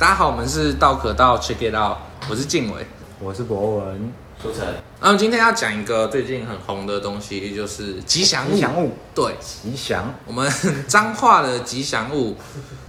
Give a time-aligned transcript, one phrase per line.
[0.00, 1.98] 大家好，我们是道可道 Check It Out，
[2.30, 2.86] 我是静伟，
[3.20, 4.10] 我是博文，
[4.42, 4.66] 书晨。
[4.98, 8.54] 那我们今天要讲一个最近很红的东西，就是吉祥物。
[8.54, 10.14] 吉祥物，对，吉祥。
[10.26, 10.50] 我们
[10.88, 12.34] 彰化的吉祥物，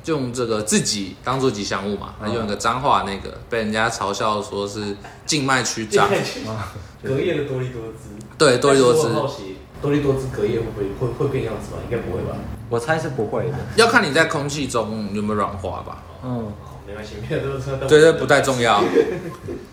[0.02, 6.08] 就 用这个自己当做吉祥物嘛，那、嗯、用一个彰化那个，被人家嘲笑说是静脉曲张。
[7.04, 8.12] 隔夜的多利多滋。
[8.38, 9.10] 对，多利多滋。
[9.10, 11.80] 好奇，多利多滋隔夜会不会会会变样子吗？
[11.84, 12.38] 应该不会吧？
[12.70, 16.02] 我猜是不会的，要看你在空气中有没有软化吧。
[16.24, 16.50] 嗯。
[16.92, 18.84] 没关系，没有这个车都对，这不太重要。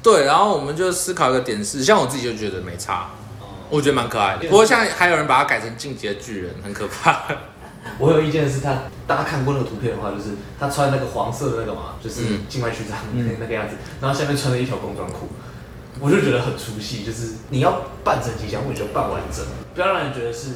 [0.01, 3.11] 对，然后我们就思考一个点是，像我自己就觉得没差，
[3.69, 4.48] 我觉得蛮可爱的。
[4.48, 7.23] 不过像还有人把它改成进击的巨人，很可怕。
[7.98, 15.28] 我有意见的是他，他大家看过那个图片的话，就是他穿那个黄色的那个嘛，就是静脉曲张那个样子，然后下面穿了一条工装裤，
[15.98, 17.05] 我就觉得很出戏。
[17.05, 19.45] 就是你要扮成吉祥物，你就扮完整，
[19.75, 20.50] 不要让人觉得是。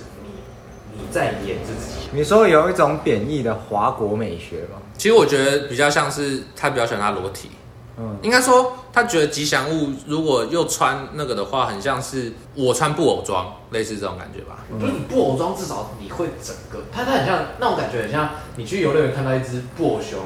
[0.95, 2.11] 你在演自己？
[2.13, 4.82] 你说有一种贬义的华国美学吗？
[4.97, 7.51] 其实我觉得比较像是他比较喜欢他裸体。
[7.99, 14.65] 嗯，应该说他觉得吉祥物如果又穿那个的话，很像是我穿布偶装，类似这种感觉吧。
[14.71, 20.19] 嗯、就是你布偶装至少你会整个，它它很像那种感觉，很像你去游乐园看到一只布偶熊，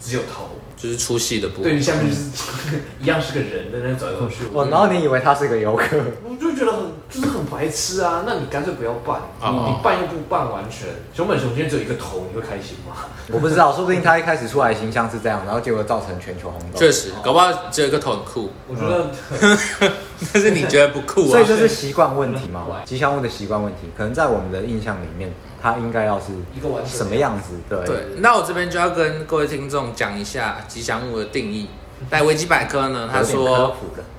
[0.00, 0.48] 只有头。
[0.76, 2.22] 就是出戏的部分，对，于下面就是
[3.00, 4.44] 一样是个人在那走来走去。
[4.52, 8.22] 哦，然后你以为他是个游客，我就觉得很就是很白痴啊。
[8.26, 10.88] 那你干脆不要扮，你办又不办完全。
[11.14, 13.06] 熊本熊今天只有一个头，你会开心吗？
[13.32, 16.78] 我不知道，说不定他一开始出来的形象是这样，然后结果造成全球轰动。
[16.78, 18.50] 确实，搞不好只有一个头很酷。
[18.68, 19.10] 我觉得，
[20.32, 21.30] 但是你觉得不酷啊？
[21.30, 22.66] 所以这是习惯问题嘛？
[22.84, 25.32] 吉祥物的习惯问题，可能在我们的印象里面。
[25.66, 27.54] 它应该要是一个什么样子？
[27.68, 31.68] 对对，那我这边就要跟各位听众讲一下吉祥物的定义。
[32.08, 33.74] 在维基百科呢， 他说，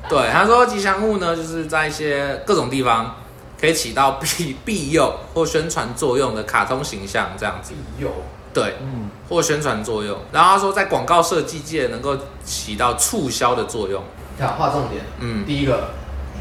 [0.09, 3.15] 对，他说吉祥物呢，就是在一些各种地方
[3.61, 7.71] 可以起到 庇庇佑或宣传作用的卡通形象，这样子。
[7.71, 8.09] 庇佑，
[8.53, 10.17] 对，嗯，或宣传作用。
[10.33, 14.03] 然后他说，在广告设计界能够起到促销的作用。
[14.37, 15.05] 看，划重点。
[15.19, 15.91] 嗯，第一个，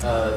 [0.03, 0.33] 呃，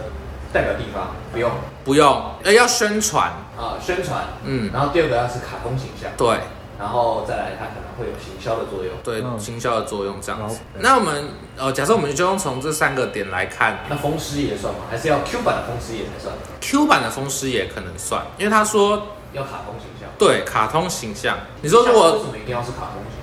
[0.51, 1.51] 代表地方不用，
[1.83, 3.31] 不用，呃，要宣传。
[3.57, 6.39] 啊，宣传，嗯，然后第二个要是卡通形象，对，
[6.79, 10.61] 然后再来它可能会有行销的作用，对，行销的作用这样子。
[10.79, 11.25] 那我们
[11.57, 14.85] 呃，假设我们就用从这三个点来看，那风湿爷算吗？
[14.89, 21.37] 还是要 Q 版的风湿爷才算？Q 版的风湿爷可能算，因为他说要卡通形象，对，卡通形象。
[21.61, 23.18] 你说如果为什么一定要是卡通形象？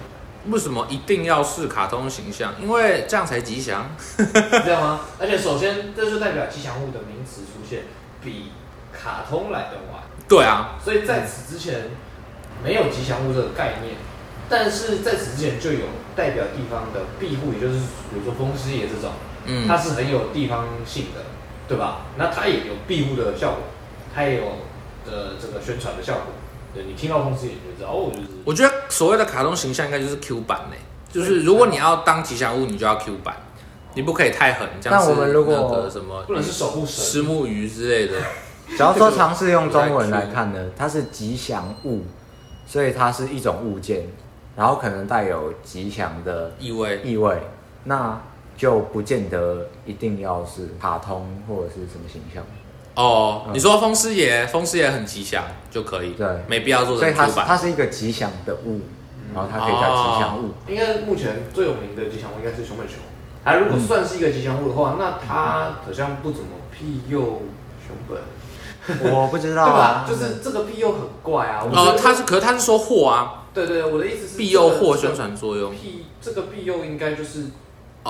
[0.51, 2.55] 为什么一定要是卡通形象？
[2.61, 5.01] 因为这样才吉祥，是这样吗？
[5.19, 7.85] 而且首先这就代表吉祥物的名词出现
[8.23, 8.53] 比
[8.93, 10.03] 卡通来的晚。
[10.29, 11.91] 对啊，所以在此之前
[12.63, 13.95] 没有吉祥物这个概念，
[14.49, 15.87] 但是在此之前就有
[16.17, 17.79] 代表地方的庇护，也就是
[18.11, 19.13] 比如说风狮爷这种，
[19.45, 21.23] 嗯，它是很有地方性的，
[21.69, 22.07] 对吧？
[22.17, 23.61] 那它也有庇护的效果，
[24.15, 24.43] 它也有
[25.05, 26.25] 的这个宣传的效果。
[26.77, 28.29] 对，你听到公司也就知道哦，就是。
[28.45, 30.77] 我觉得所谓的卡通形象应该就是 Q 版嘞，
[31.11, 33.35] 就是如果你要当吉祥物，你就要 Q 版，
[33.95, 38.21] 你不可以太狠，这样子那个什么不能是守护神、虱目鱼之类的。
[38.77, 42.03] 假如说尝试用中文来 看呢，它是吉祥物，
[42.67, 44.07] 所以它是一种物件，
[44.55, 47.41] 然后可能带有吉祥的意味意味，
[47.85, 48.21] 那
[48.57, 52.45] 就不见得一定要是卡通或者是什么形象。
[52.97, 57.01] 哦，你说风师爷，风师爷很吉祥就可以，对，没必要做成。
[57.01, 58.81] 所以它它是一个吉祥的物，
[59.35, 60.51] 然后它可以叫吉祥物。
[60.67, 62.97] 应该目前最有名的吉祥物应该是熊本熊，
[63.45, 67.43] 它如果算是一个吉祥物的话，那它好像不怎么庇佑
[67.87, 68.19] 熊本。
[69.13, 71.67] 我不知道啊， 就是这个庇佑很怪啊。
[71.71, 73.43] 哦，他是，可是他是说祸啊。
[73.53, 75.73] 对对，我的意思是庇佑祸宣传作用。
[75.73, 77.47] 庇这个庇佑应该就是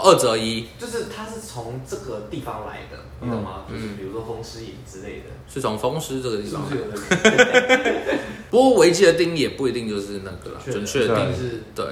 [0.03, 3.65] 二择一，就是它是从这个地方来的，你懂吗？
[3.71, 8.19] 就是比如说风湿炎之类的，是从风湿这个地方来。
[8.51, 11.87] 不过维基的定义也不一定就是那个了，准确的定义是对。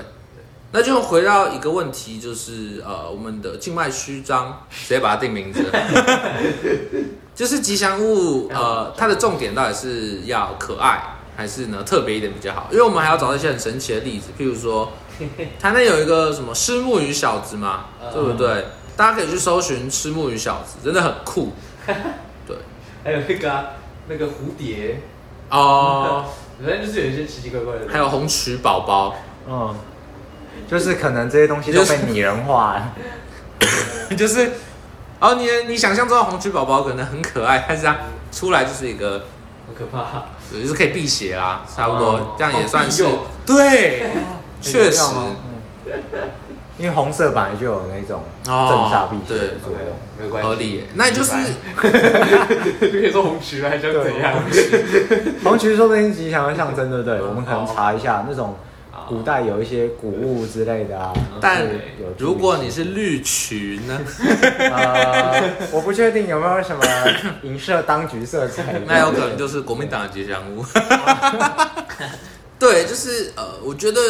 [0.77, 5.65] 那就回到一个问题，就是呃，我们的静脉曲张，直接把它定名字。
[7.33, 11.01] 就是吉祥物，呃，它的重点到底是要可爱，
[11.37, 12.69] 还是呢特别一点比较好？
[12.73, 14.91] 因为我们还要找到一些很神奇的例子，譬如说，
[15.61, 18.67] 台南有一个什么虱目鱼小子嘛，对不对？
[18.97, 21.53] 大家可以去搜寻虱目鱼小子，真的很酷。
[22.47, 22.57] 对，
[23.03, 23.65] 还有那个
[24.09, 25.01] 那个蝴蝶。
[25.51, 26.25] 哦，
[26.63, 27.93] 反正就是有一些奇奇怪怪的。
[27.93, 29.15] 还有红曲宝宝，
[29.49, 29.75] 嗯，
[30.71, 32.93] 就是可能这些东西都被拟人化了，
[34.17, 34.53] 就是。
[35.21, 37.97] 哦，你你想象中的红曲宝宝可能很可爱，但是它
[38.31, 39.25] 出来就是一个
[39.67, 43.07] 很可怕，就是可以辟邪啦，差不多这样也算是
[43.47, 44.11] 对，
[44.65, 45.03] 确实，
[46.77, 50.85] 因为红色本来就有那种镇煞辟邪的作用，没关系，合理。
[50.95, 51.33] 那你就是
[52.81, 54.35] 就 可以说红曲还想怎样？
[55.45, 57.23] 红曲说不定吉祥的象征，对不对？
[57.23, 58.57] 我们可能查一下那种
[59.09, 61.13] 古代有一些古物之类的啊。
[61.41, 61.63] 但
[62.19, 64.01] 如果你是绿群呢？
[64.59, 66.83] 呃，我不确定有没有什么
[67.43, 68.81] 影射当局色彩。
[68.87, 70.65] 那有可能就是国民党的吉祥物。
[72.65, 74.01] 对，就是呃，我觉得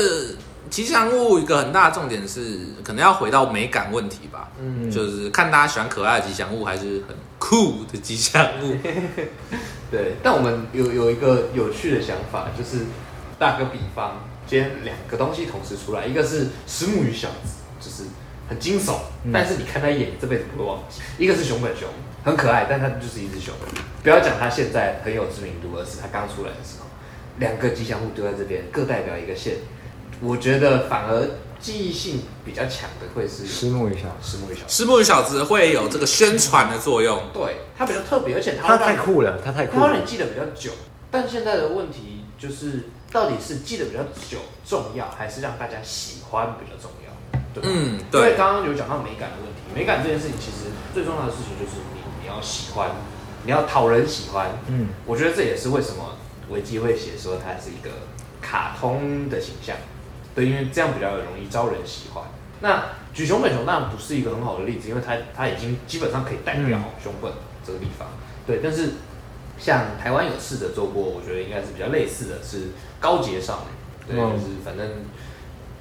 [0.70, 4.48] 吉祥物一个很大的重点是，可能要回到美感问题吧。
[4.60, 8.76] 嗯，就是看大家喜欢可爱的吉祥物，还是很酷的吉祥物。
[9.90, 12.84] 对，但我们有有一个有趣的想法，就是
[13.40, 18.08] 打个比方，今天两个东西同时出来，一个是石木鱼小子，就是
[18.48, 21.88] 很惊悚，嗯、但是你看他一眼，你这辈子不会忘记；一个是熊本熊，
[22.24, 23.52] 很可爱，但它就是一只熊。
[24.04, 26.83] 不要讲它现在很有知名度，而是它刚出来的时候，
[27.38, 29.56] 两个吉祥物丢在这边，各代表一个县。
[30.20, 31.28] 我觉得反而
[31.58, 37.20] 记忆性比较强的会是石木鱼小子，虱目鱼小子，虱目鱼小子会有这个宣传的作用。
[37.32, 40.70] 对，它比较特别，而且它太酷了，它太酷了，它让你记得比较久。
[41.10, 47.40] 但现在的问题就是，到底是记得比较久重要，还是让大家喜欢比较重要？
[47.52, 47.69] 对吧？
[47.70, 48.20] 嗯，对。
[48.20, 52.90] 因为刚刚有讲到美感的问题，美感这件事情其实最重要的事情就是你你要喜欢，
[53.44, 54.50] 你要讨人喜欢。
[54.69, 56.16] 嗯，我觉得这也是为什么
[56.50, 57.91] 维基会写说它是一个
[58.41, 59.76] 卡通的形象。
[60.35, 62.25] 对，因为这样比较容易招人喜欢。
[62.61, 67.31] 那举熊本熊当然不是一个很好的例子，因为它它已经基本上可以代表熊本
[67.64, 68.08] 这个地方。
[68.08, 68.94] 嗯、对，但是
[69.58, 74.12] 像台湾有试着做过，我觉得应该是比较类似的是高洁少女。
[74.14, 74.87] 对，嗯、就是反正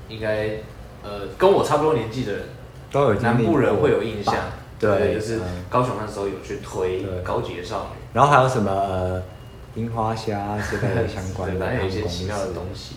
[0.08, 0.58] 应该
[1.04, 2.44] 呃跟我差不多年纪的人
[2.92, 4.36] 都有南部人会有印象。
[4.80, 5.40] 对，对，就是
[5.70, 9.24] 高雄那时候有去推高洁少女，然后还有什么呃
[9.76, 12.96] 樱花虾之类的相关的， 反正有一些奇妙的东西。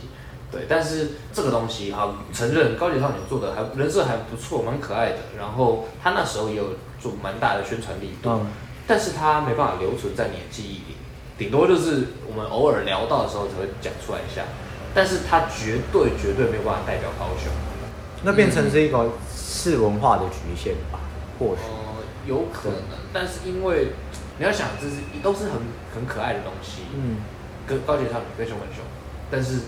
[0.51, 5.17] 对，但是这个东西哈，承认高级少女做的还人设还不错，蛮可爱的。
[5.39, 6.71] 然后他那时候也有
[7.01, 8.47] 做蛮大的宣传力度，嗯、
[8.87, 10.97] 但是他没办法留存在你的记忆里，
[11.37, 14.43] 顶多就是我们偶尔聊到的时候才会讲出来一下。
[14.95, 17.53] 但是他绝对绝对没有办法代表高雄，
[18.23, 21.01] 那变成是一个是文化的局限吧？
[21.39, 22.79] 或许、呃、有可能，
[23.13, 23.89] 但是因为
[24.39, 25.53] 你要想，这是都是很
[25.95, 27.17] 很可爱的东西，嗯，
[27.67, 28.85] 跟高洁少女跟熊本熊，
[29.31, 29.61] 但是。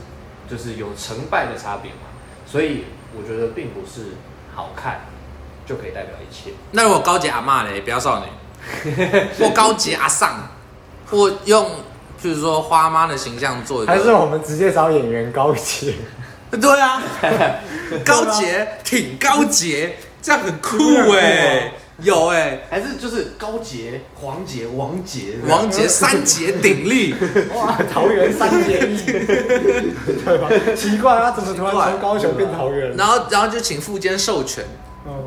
[0.50, 2.08] 就是有成败的差别嘛，
[2.46, 4.14] 所以我觉得并不是
[4.54, 5.02] 好看
[5.66, 6.52] 就可以代表一切。
[6.70, 8.94] 那如果高洁阿嬷嘞，不要少女，
[9.38, 10.48] 或高洁阿上，
[11.10, 11.70] 或用
[12.18, 15.92] 就是说花妈的形象做还是我们直接找演员高洁？
[16.50, 17.02] 对啊，
[18.02, 20.78] 高洁挺高洁，这样很酷
[21.12, 21.72] 哎、 欸。
[22.00, 27.12] 有哎、欸，还是就是高杰、黄杰、王杰、王杰三杰鼎立，
[27.52, 29.04] 哇，桃园三结义，
[30.24, 30.48] 对吧？
[30.76, 32.96] 奇怪啊，怎么突然从高雄变桃园？
[32.96, 34.64] 然后，然后就请富坚授权，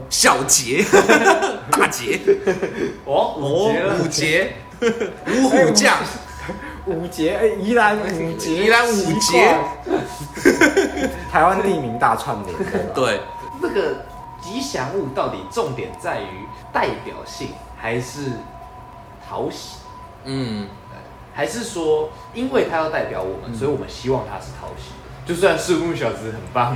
[0.09, 0.85] 小杰、
[1.71, 2.21] 大杰，
[3.03, 4.53] 哦，五杰，
[5.27, 5.97] 五虎将，
[6.85, 9.57] 五杰，哎，宜兰五杰，宜兰五杰，
[11.29, 12.57] 台湾地名大串联，
[12.95, 13.19] 对，
[13.61, 14.05] 那个。
[14.41, 17.49] 吉祥物到底重点在于代表性
[17.79, 18.31] 还是
[19.27, 19.77] 讨喜？
[20.25, 20.67] 嗯，
[21.33, 24.91] 还是说因为它要代表我们，嗯、所以我们希望它是讨喜？
[25.23, 26.75] 就算虱目小子很棒，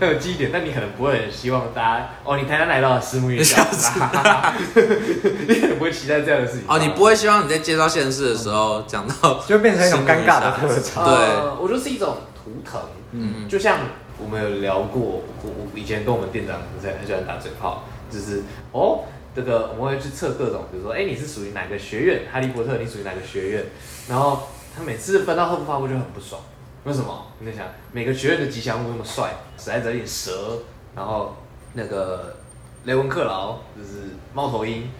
[0.00, 4.00] 很有记忆点，但你可能不会很希望大家哦，你台南来到了虱目小子，
[5.46, 10.56] 你可能不会期待这样的事情哦，你不会希望你在介绍县市的时候讲、嗯、到就变成一种尴尬的。
[10.60, 12.80] 对、呃，我觉得是一种图腾，
[13.12, 13.78] 嗯，就像。
[14.20, 18.42] 我们有聊过，我我以前跟我们店长很很喜欢打嘴炮，就是
[18.72, 19.04] 哦，
[19.34, 22.22] 这个我们会去测各种，比如说，哎，你是属于哪个学院？
[22.32, 23.64] 哈利波特，你属于哪个学院？
[24.08, 26.40] 然后他每次分到贺布发布就很不爽，
[26.84, 27.26] 为什么？
[27.38, 30.58] 你在想，每个学院的吉祥物那么帅，实在有点蛇，
[30.96, 31.36] 然后
[31.74, 32.36] 那个
[32.84, 34.90] 雷文克劳就是猫头鹰，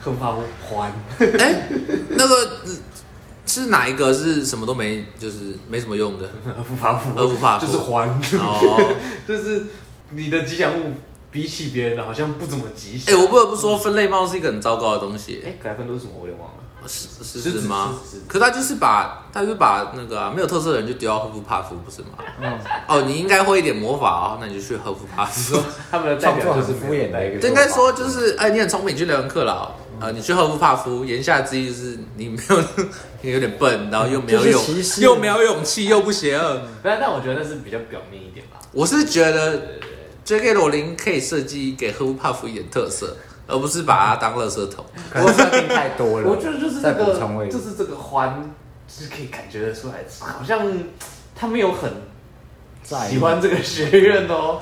[0.00, 1.68] 贺布发布欢，哎，
[2.10, 2.58] 那个。
[3.52, 6.26] 是哪一个是什么都没，就是没什么用的？
[6.56, 8.96] 贺布发布，贺布发布就是还哦，
[9.28, 9.66] 就是
[10.10, 10.94] 你的吉祥物
[11.30, 13.14] 比起别人的好像不怎么吉祥。
[13.14, 15.42] 哎、欸，我不得不说，分类帽是一个很糟糕的东西。
[15.44, 16.12] 哎、欸，改分都是什么？
[16.22, 16.54] 我也忘了。
[16.88, 17.94] 是是是吗？
[18.26, 22.08] 可他就是把，他就是把那个、啊、没有特色的人就丢到赫夫帕夫，不是吗？
[22.40, 22.58] 嗯。
[22.88, 25.62] 哦，你应该会一点魔法哦，那你就去赫夫帕夫。
[25.90, 27.46] 他们的代表就是敷衍的一个。
[27.46, 29.70] 应该说就是，哎，你很聪明，你去雷文克劳。
[30.02, 32.64] 呃，你去赫夫帕夫，言下之意就是你没有，
[33.20, 34.60] 你有点笨，然后又没有勇，
[34.98, 36.60] 又没有勇气，又不邪恶。
[36.82, 38.58] 但但我觉得那是比较表面一点吧。
[38.72, 39.78] 我是觉得
[40.24, 40.54] ，J.K.
[40.54, 43.16] 罗琳可以设计给赫夫帕夫一点特色，
[43.46, 44.84] 而不是把它当垃圾桶。
[45.14, 46.26] 我设定太多了。
[46.34, 48.52] 我觉得就是这个，就是这个欢，
[48.88, 50.66] 就是可以感觉得出来，好像
[51.36, 51.88] 他没有很
[52.82, 54.60] 喜欢这个学院哦。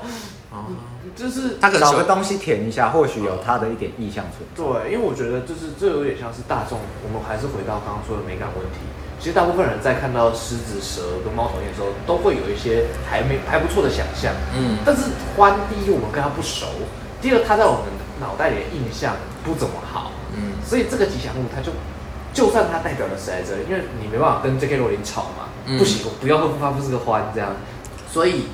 [1.15, 4.63] 就是他可找个东西填一下，或许有他的一点意向存在。
[4.83, 8.79] 对，因为我觉得就是这有点像是大众，我们还是回到刚刚说的美感问题。
[9.19, 14.33] 其实大部分人在看到狮子、蛇跟猫头鹰的时候，都会有一些还没还不错的想象。
[14.57, 16.65] 嗯，但是獾第一，我们跟他不熟；
[17.21, 20.11] 第二，他在我们脑袋里的印象不怎么好。
[20.33, 21.71] 嗯，所以这个吉祥物，它就
[22.33, 24.77] 就算它代表了谁在这里，因为你没办法跟 J.K.
[24.77, 27.53] 罗琳吵嘛，嗯、不行，我不要说它不是个獾这样，
[28.09, 28.45] 所以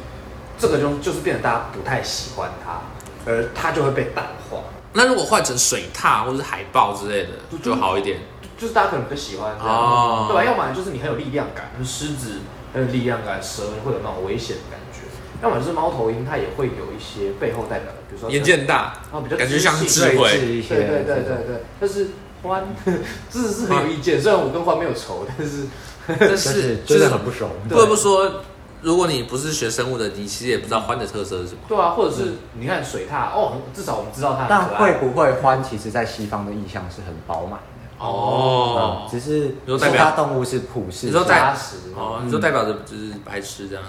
[0.58, 2.82] 这个就就是变得大家不太喜欢它，
[3.26, 4.60] 而它就会被淡化。
[4.94, 7.30] 那如果换成水獭或者是海豹之类的，
[7.62, 8.20] 就好一点。
[8.58, 10.44] 就是大家可能更喜欢这样，哦、对吧？
[10.44, 12.40] 要么就是你很有力量感，就是狮子
[12.74, 15.02] 很有力量感，蛇会有那种危险的感觉；
[15.44, 20.76] 要么就是猫头鹰，它也会有一些背后代表的，比如说眼界很大，然后比较感觉像智慧一些。
[20.76, 21.64] 对对对对对。
[21.80, 22.08] 但是
[22.42, 22.66] 欢，
[23.30, 24.18] 这是很有意见。
[24.22, 25.68] 虽然我跟欢没有仇，但是
[26.08, 27.52] 但是真的很不熟。
[27.70, 28.44] 不得不说，
[28.82, 31.60] 如果你不是学生物的，你其实也不知道獾的特色是什么。
[31.68, 34.46] 对啊，或者是你看水獭哦，至少我们知道它。
[34.48, 37.66] 但会不会獾其实在西方的意象是很饱满的？
[38.00, 41.56] 哦、嗯，只是其他动物是普世，你说代
[41.96, 43.84] 哦，你就代表着就是白痴这样，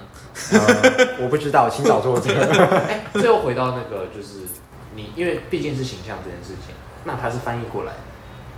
[0.53, 0.59] 嗯、
[1.21, 2.33] 我不知道，请找作者。
[2.89, 4.47] 哎，最后回到那个就是
[4.97, 7.99] 你，因为毕竟是形象这件事情，那它是翻译过来的，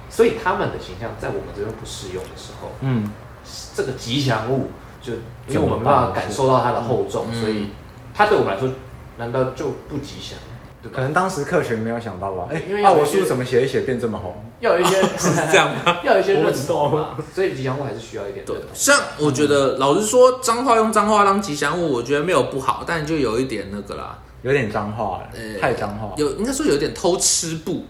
[0.08, 3.10] 所以他们的形象在我们这边不适用的时候，嗯，
[3.74, 4.70] 这个吉祥物
[5.00, 5.12] 就
[5.48, 7.68] 因为我们没办法感受到它的厚重，嗯、所以
[8.14, 8.68] 它对我们来说
[9.16, 10.38] 难道就不吉祥？
[10.90, 12.48] 可能当时客群没有想到吧？
[12.50, 14.34] 哎，因为啊，我书怎么写一写变这么红？
[14.60, 15.98] 要有一些 是这样吗？
[16.02, 18.46] 要有一些认同嘛，所以吉祥物还是需要一点。
[18.46, 25.28] 对，像我觉得，老实说，脏话用脏话当吉祥物，我觉得没有不好，但就有一点那个啦，有点脏话了，
[25.60, 26.14] 太脏话。
[26.16, 27.84] 有应该说有点偷吃步，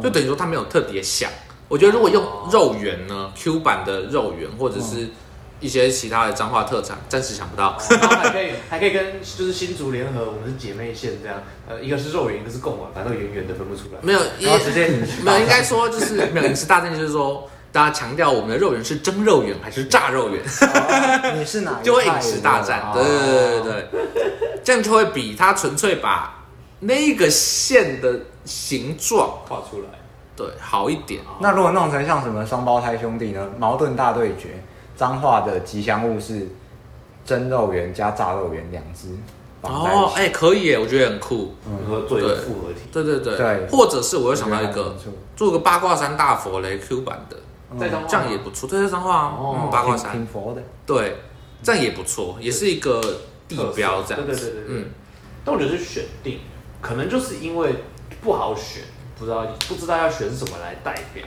[0.00, 1.28] 就等于说它没有特别想。
[1.66, 5.08] 我觉得如果用肉圆呢，Q 版的肉圆或者是。
[5.58, 7.76] 一些其他的彰化特产，暂时想不到。
[7.90, 11.42] 然后还可以，还可以跟就是新竹联合，我们是姐妹县这样。
[11.68, 13.98] 呃，一个是肉圆，一个是贡丸，反正圆圆的分不出来。
[14.02, 14.20] 没有，
[14.58, 14.88] 直接
[15.24, 20.42] 没有，应该说就是没有饮食大战，就是说大家强调我们的肉圆是蒸肉圆还是炸肉圆。
[21.36, 21.80] 你是哪？
[21.82, 24.00] 就会饮食大战，对对对对对，
[24.62, 26.44] 这样就会比他纯粹把
[26.80, 29.88] 那个线的形状画出来，
[30.36, 31.22] 对，好一点。
[31.40, 33.48] 那如果弄成像什么双胞胎兄弟呢？
[33.58, 34.62] 矛盾大对决。
[34.96, 36.48] 彰化的吉祥物是
[37.24, 39.08] 蒸肉圆加炸肉圆两只
[39.62, 43.36] 哦，哎，可以耶，我觉得很酷，嗯，说做一个复合体，对对对。
[43.36, 44.94] 对，或者是我又想到一个，
[45.34, 47.36] 做个八卦山大佛雷 Q 版的，
[48.06, 50.12] 这样也不错，这是彰化哦，八卦山。
[50.12, 51.16] 挺佛的，对，
[51.64, 53.00] 这样也不错，也是一个
[53.48, 54.84] 地标，这样，对对对对，嗯，
[55.44, 56.38] 但我觉得是选定，
[56.80, 57.74] 可能就是因为
[58.22, 58.84] 不好选，
[59.18, 61.26] 不知道不知道要选什么来代表，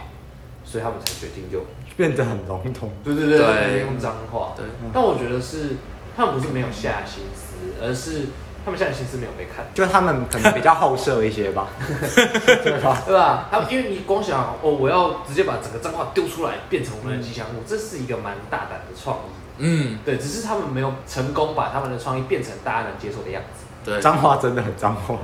[0.69, 1.65] 所以他们才决定就。
[1.97, 4.53] 变得很笼统，对对对，用脏话。
[4.55, 5.75] 对，但我觉得是
[6.15, 8.27] 他们不是没有下心思，而是
[8.63, 11.67] 他们下心思没有被看，就他们可能比较好色一些吧，
[12.63, 13.03] 对吧？
[13.05, 13.49] 对吧？
[13.51, 19.21] 他们因为你光想哦，我要直接把整个脏话丢出来，变成我们的吉祥物，这是一个蛮大胆的创意。
[19.57, 23.65] 嗯，对，只是他们没有成功把他们的创意变成大家能接受的样子。
[23.83, 25.17] 对，脏话真的很脏话。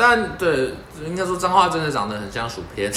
[0.00, 0.70] 但对，
[1.04, 2.90] 应该说脏话真的长得很像薯片，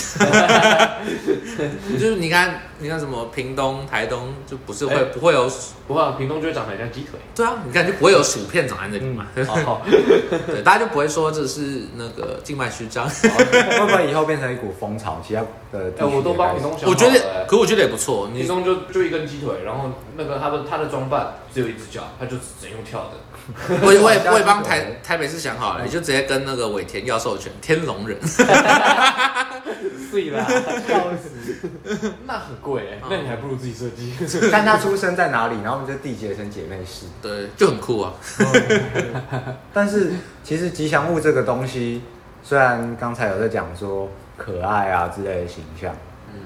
[1.99, 5.51] 就是你看，你看什么屏东、台东，就不是会、欸、不会有，
[5.85, 7.19] 不会，屏东就会长得很像鸡腿。
[7.35, 9.27] 对啊，你看就不会有薯片长在那里嘛。
[9.35, 9.45] 嗯、
[10.47, 15.21] 对，大家就不会说这是那个静脉曲张，会不会以后变成一股风潮？
[15.27, 15.41] 其他
[15.73, 16.89] 的，哎、欸，我都帮屏东想。
[16.89, 18.29] 我觉得，可我觉得也不错。
[18.29, 23.17] 屏东就就一根鸡腿，然后那个他的他的装扮只有一只脚，他就只能用跳的。
[23.67, 28.17] 我 我也我也帮台台北市想好了，你就直接跟那个尾田要授权天龙人，
[30.11, 30.45] 对啦，
[30.87, 34.13] 笑死，那很贵哎，那你还不如自己设计。
[34.49, 38.13] 看他出生在哪里，然后我们就缔结成姐妹市，对，就很酷啊。
[39.73, 42.01] 但是其实吉祥物这个东西，
[42.43, 45.93] 虽然刚才有在讲说可爱啊之类的形象，
[46.33, 46.41] 嗯，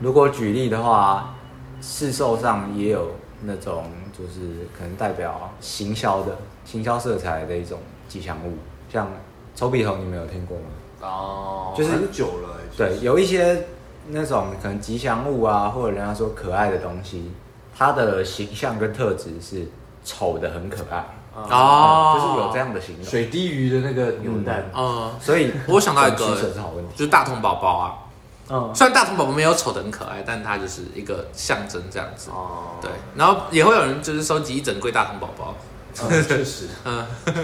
[0.00, 1.34] 如果举例的话，
[1.80, 3.90] 市售上也有那种。
[4.16, 8.54] 就是可能代表行销的行销色彩的一种吉祥物，
[8.90, 9.10] 像
[9.54, 10.64] 臭屁猴，你们有听过吗？
[11.02, 12.56] 哦，就是很久了。
[12.76, 13.66] 对，有一些
[14.08, 17.30] 那种可能吉祥物啊，或者人家说可爱的东西，
[17.76, 19.68] 它的形象跟特质是
[20.04, 21.04] 丑的很可爱
[21.34, 23.04] 哦、嗯，就是有这样的形容。
[23.04, 27.98] 水滴鱼的那个扭蛋，嗯，所以我想到一个是好问题，就是大童宝宝啊。
[28.48, 32.30] 嗯，虽然大童宝宝没有丑的很可爱，但它就是一个象征这样子。
[32.30, 35.54] 哦，对，然后也会有人就是收集一整柜大童宝宝。
[35.94, 37.34] 确实， 嗯，很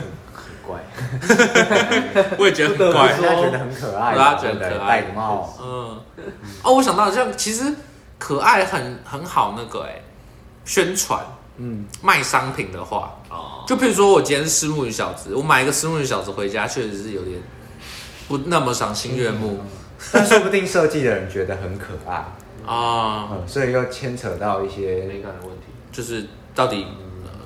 [0.66, 0.78] 怪。
[2.38, 5.59] 我也觉得很怪，大家觉得很可爱，大家觉得可爱，戴帽。
[5.61, 6.00] 嗯，
[6.62, 7.75] 哦，我想到像其实
[8.18, 10.02] 可爱很很好那个哎，
[10.64, 11.18] 宣传，
[11.56, 17.40] 嗯，卖商品的话，哦，就譬如说我今天是虱目鱼小子，我买一个虱目鱼小子回家，确实是有点
[18.28, 19.61] 不那么赏心悦目。
[20.12, 22.25] 但说不定设计的人觉得很可爱，
[22.66, 26.87] 啊，所以又牵扯到一些美感的问题，就是到底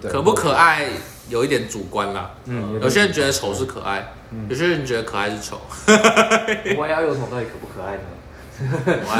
[0.08, 0.88] 可不可爱，
[1.28, 2.30] 有一点主观啦。
[2.46, 4.14] 嗯，有些人觉得丑是可爱，
[4.48, 5.60] 有些人觉得可爱是丑。
[6.78, 8.02] 我要有什么到底可不可爱呢？
[8.58, 9.12] 我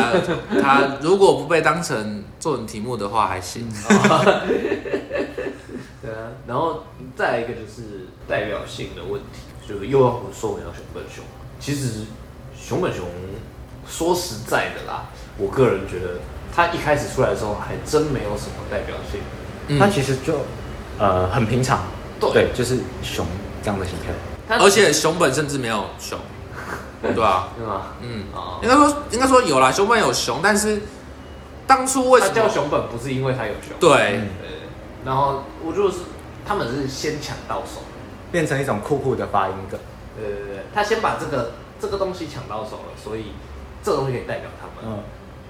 [0.56, 3.68] 要他如果不被当成作文题目的话还行。
[6.02, 11.22] 对啊，然后再来一个就是代表性的问题，就是又要说回到熊本熊。
[11.60, 12.06] 其实
[12.66, 13.04] 熊本熊
[13.88, 15.04] 说实在的啦，
[15.38, 16.18] 我个人觉得
[16.52, 19.20] 它一开始出来的时候还真没有什么代表性，
[19.68, 20.40] 嗯、它其实就
[20.98, 21.84] 呃很平常，
[22.18, 23.24] 对，对，就是熊
[23.62, 26.18] 这样的形象，而且熊本甚至没有熊，
[27.00, 27.50] 对啊？
[27.56, 27.82] 对吗？
[28.02, 28.24] 嗯，
[28.60, 30.82] 应该说应该说有啦，熊本有熊，但是
[31.68, 32.88] 当初为什么叫熊本？
[32.88, 34.28] 不是因为它有熊，对，嗯、
[35.04, 35.98] 然后我就是
[36.44, 37.82] 他们是先抢到手，
[38.32, 39.78] 变成一种酷酷的发音梗，
[40.16, 43.32] 对，他先把这个这个东西抢到手了，所以
[43.82, 45.02] 这个东西可以代表他们，嗯，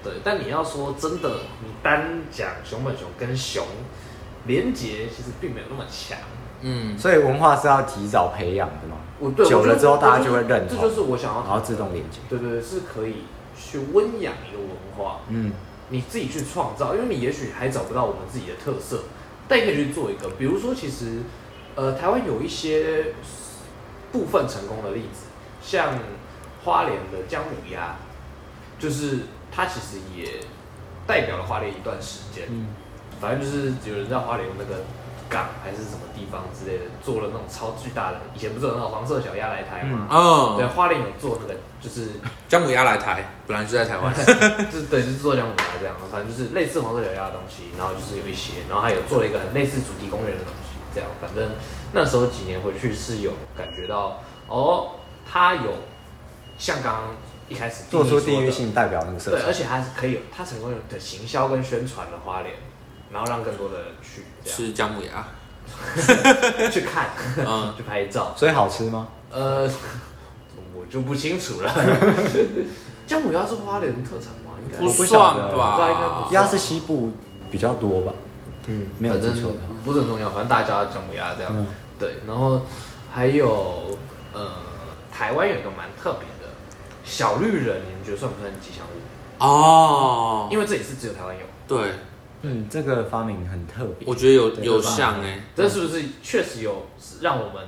[0.03, 0.13] 对。
[0.23, 3.65] 但你要说真的，你单讲熊本熊跟熊
[4.45, 6.17] 连接，其实并没有那么强，
[6.61, 13.23] 嗯，所以文化是要提早培养的嘛，我久了之后大家就会认同，这就是我想要，然后自动连接，对对对，是可以
[13.57, 15.51] 去温养一个文化，嗯，
[15.89, 19.03] 你自己去创造，因为你也许还找不到我们自己的特色，
[19.47, 21.23] 但你可以去做一个，比如说其实，
[21.75, 23.13] 呃，台湾有一些
[24.11, 25.25] 部分成功的例子。
[25.61, 25.95] 像
[26.63, 27.95] 花莲的姜母鸭，
[28.79, 29.19] 就是
[29.51, 30.41] 它其实也
[31.05, 32.45] 代表了花莲一段时间。
[32.49, 32.67] 嗯，
[33.19, 34.83] 反正就是有人在花莲那个
[35.27, 38.17] 港还是什么地方之类的，做了那种超巨大的。
[38.33, 40.07] 以前不是有那种黄色小鸭来台吗？
[40.09, 42.11] 哦、嗯，对，花莲有做那个，就是
[42.47, 44.13] 姜母鸭来台，本来就在台湾，
[44.71, 45.95] 就是对，就是做姜母鸭这样。
[46.11, 51.09] 反正就是类似黄色小鸭的东西，然后就是有一些，然后还有做了一个很类似主题公园的东西，这样。
[51.19, 51.49] 反正
[51.93, 54.91] 那时候几年回去是有感觉到哦。
[55.29, 55.73] 他有
[56.57, 57.03] 像刚刚
[57.49, 62.55] 一开始做出地域性代表那个设计，对，而且还是可以有他成功的行销跟宣传的花莲，
[63.11, 65.27] 然后让更多的人去吃姜母鸭，
[66.71, 69.09] 去看，嗯，去拍照，所以好吃吗？
[69.29, 69.69] 呃，
[70.73, 71.69] 我就不清楚了。
[73.05, 74.55] 姜母鸭是花莲特产吗？
[74.65, 77.11] 应该不算吧，鸭是西部
[77.51, 78.13] 比较多吧？
[78.67, 79.51] 嗯，没有记错，
[79.83, 81.65] 不是很重要，反正大家叫姜母鸭这样。
[81.99, 82.61] 对，然后
[83.11, 83.97] 还有
[84.33, 84.67] 呃。
[85.09, 86.53] 台湾有一个蛮特别的
[87.03, 89.43] 小绿人，你们觉得算不算吉祥物？
[89.43, 91.41] 哦，因为这也是只有台湾有。
[91.67, 91.93] 对，
[92.43, 94.07] 嗯，这个发明很特别。
[94.07, 96.85] 我觉得有有像哎，这是不是确实有
[97.21, 97.67] 让我们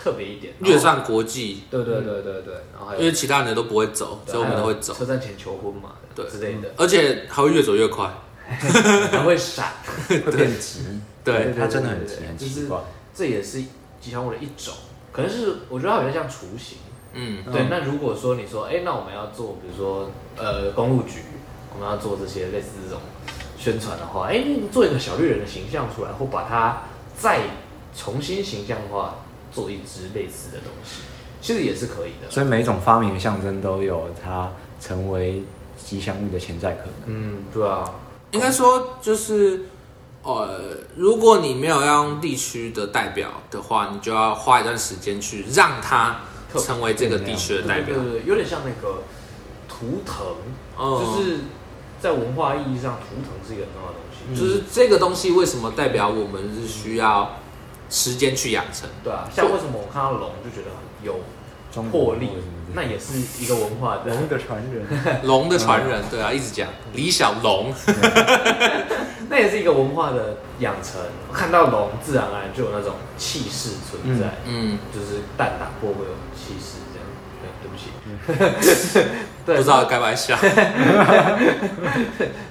[0.00, 1.62] 特别一点，跃上国际？
[1.70, 2.54] 对对对对对。
[2.76, 4.92] 然后因为其他人都不会走，所以我们都会走。
[4.92, 6.68] 车站前求婚嘛，对之类的。
[6.76, 8.12] 而且还会越走越快，
[9.12, 9.72] 还会闪，
[10.08, 10.80] 会变急。
[11.22, 12.78] 对，它真的很急，很奇怪。
[13.14, 13.60] 这也是
[14.00, 14.74] 吉祥物的一种。
[15.12, 16.78] 可能是我觉得它有点像雏形，
[17.12, 17.66] 嗯，对。
[17.68, 21.20] 那如果说你说，哎，那我们要做，比如说，呃，公路局，
[21.74, 23.00] 我们要做这些类似这种
[23.58, 26.82] 宣传的话，哎，做一个小绿人的形象出来，或把它
[27.16, 27.40] 再
[27.96, 29.16] 重新形象化，
[29.52, 31.00] 做一只类似的东西，
[31.40, 32.30] 其实也是可以的。
[32.30, 35.42] 所以每一种发明的象征都有它成为
[35.76, 36.92] 吉祥物的潜在可能。
[37.06, 37.84] 嗯，对啊，
[38.30, 39.66] 应该说就是。
[40.20, 40.60] 呃，
[40.94, 46.20] 如果你没有要用地区的代表的话，你就要花一段时间去让它
[46.58, 47.94] 成为这个地区的代表。
[47.94, 49.04] 对对对，有点像那个
[49.66, 50.36] 图腾，
[50.78, 51.38] 嗯、就是
[51.98, 54.18] 在文化意义上，图腾是一个很重要的东西。
[54.28, 57.36] 嗯、就是这个东西为什么代表我们是需要
[57.88, 58.86] 时间去养成？
[59.02, 61.20] 对啊，像为什么我看到龙就觉得很有
[61.90, 62.28] 魄力，
[62.74, 64.86] 那也是一个文化的龙的传人，
[65.24, 67.72] 龙的传人，对啊，一直讲李小龙。
[69.30, 71.00] 那也是一个文化的养成，
[71.32, 74.26] 看到龙，自然而然就有那种气势存在。
[74.46, 77.06] 嗯，就是蛋打破会有气势，这样。
[77.40, 77.90] 对，对不起，
[79.44, 80.36] 不知道该不该笑。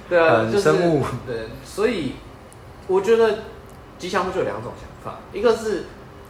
[0.08, 1.04] 对啊，就是生物。
[1.26, 2.14] 对，所以
[2.86, 3.38] 我觉得
[3.98, 5.86] 吉祥物就有两种想法，一个是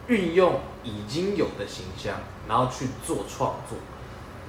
[0.07, 2.15] 运用已经有的形象，
[2.49, 3.77] 然后去做创作；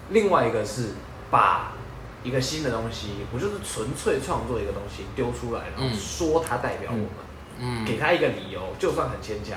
[0.08, 0.94] 另外一个是
[1.30, 1.74] 把。
[2.22, 7.08] 一个新的东西，我就是纯粹创作一个东西丢出来，然后说它代表我们，
[7.58, 9.56] 嗯，给他一个理由，就算很牵强。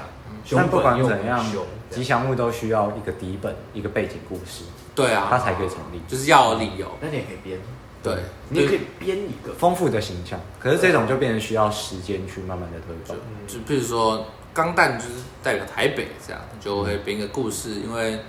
[0.56, 1.46] 但不管怎样，
[1.90, 4.64] 吉祥物都需要一个底本，一个背景故事，
[4.96, 6.90] 对啊，它才可以成立，就是要有理由。
[7.02, 7.60] 那你也可以编，
[8.04, 8.18] 对，
[8.50, 10.39] 你也可以编一个丰富的形象。
[10.60, 13.16] 可是这种就变成需要时间去慢慢的推动。
[13.48, 18.20] 就比如说钢蛋就是代表台北这样，就会编一个故事，因为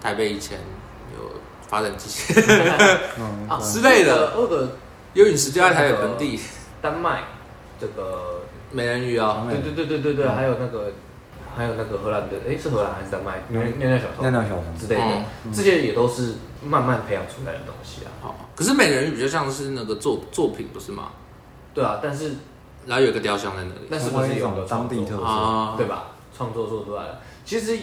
[0.00, 0.58] 台北以前
[1.14, 1.38] 有。
[1.68, 2.32] 发展机器
[3.46, 4.70] 啊之类的，二个
[5.12, 6.40] 幽陨石掉在台北盆地，
[6.80, 7.20] 丹麦
[7.78, 8.40] 这个
[8.72, 10.90] 美人鱼啊，对对对对对对，还有那个
[11.58, 13.42] 还有那个荷兰的，哎，是荷兰还是丹麦？
[13.48, 18.10] 尿尿小偷，尿尿小偷之类的，这些也都是慢慢培养出来的东西啊。
[18.22, 21.10] 好，可是美人鱼比较像是那个作作品，不是吗？
[21.74, 22.36] 对啊，但是
[22.86, 25.74] 然后有个雕像在那里，那是不是有个当地特色啊？
[25.76, 26.12] 对吧？
[26.36, 27.20] 创作做出来了。
[27.44, 27.76] 其实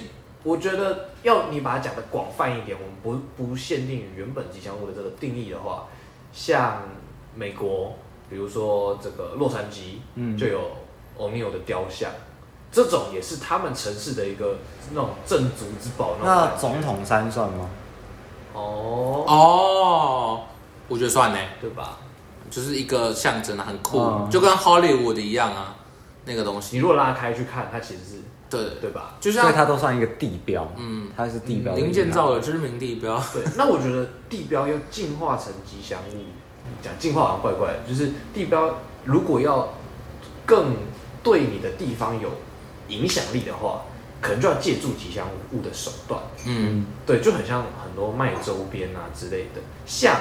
[0.44, 5.88] 我觉得，要你把它讲的广泛一点，我们不不限定于原本吉祥物的这个定义的话，
[6.32, 6.84] 像
[7.36, 7.94] 美国，
[8.30, 10.62] 比如说这个洛杉矶，嗯，就有
[11.18, 12.10] 欧尼尔的雕像。
[12.72, 14.58] 这种也是他们城市的一个
[14.92, 16.16] 那种镇族之宝。
[16.24, 17.70] 那总统山算吗？
[18.54, 20.42] 哦哦，
[20.88, 21.98] 我觉得算呢，对吧？
[22.50, 24.00] 就是一个象征，很酷，
[24.32, 25.76] 就跟 Hollywood 一样啊，
[26.24, 26.78] 那个东西。
[26.78, 29.16] 你如果拉开去看，它其实是对对吧？
[29.20, 33.22] 就像所以它都算一个地标，嗯，它是地标，零建造的知名地标。
[33.34, 36.24] 对，那我觉得地标要进化成吉祥物，
[36.82, 39.74] 讲进化好像怪怪的，就是地标如果要
[40.46, 40.78] 更
[41.22, 42.30] 对你的地方有。
[42.88, 43.82] 影响力的话，
[44.22, 46.22] 可能就要借助吉祥物的手段。
[46.46, 49.62] 嗯，对，就很像很多卖周边啊之类的。
[49.86, 50.16] 像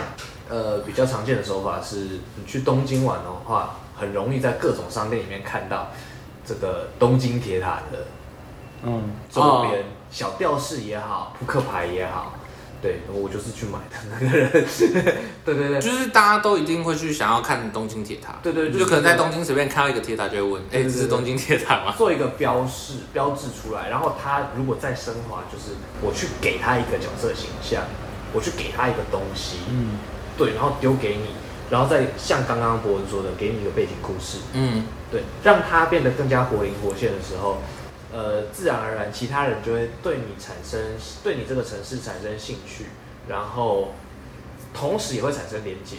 [0.48, 5.88] 呃比较常见的手法是，你去东京玩的话，很容易在各种商店里面看到
[6.46, 8.06] 这个东京铁塔的
[8.82, 12.34] 嗯周边，哦、小吊饰也好，扑克牌也好。
[12.84, 14.50] 对，我就是去买的那个人。
[15.42, 18.38] 对对对，就是大家都一定会去想要看东京铁塔。
[18.42, 21.94] 对对，就可能在东京随便看到一个铁塔，就会问：哎，这是东京铁塔吗？
[21.96, 27.84] 做一个标示、标志出来，然后他如果再升华，就是我去给他一个角色形象，
[28.34, 29.96] 我去给他一个东西，嗯，
[30.36, 31.28] 对，然后丢给你，
[31.70, 37.62] 然后再像刚刚博文说的，给你一个背景故事，嗯，对，让他变得更加活灵活现的时候。
[38.14, 40.80] 呃，自然而然，其他人就会对你产生，
[41.24, 42.86] 对你这个城市产生兴趣，
[43.28, 43.92] 然后
[44.72, 45.96] 同时也会产生连接，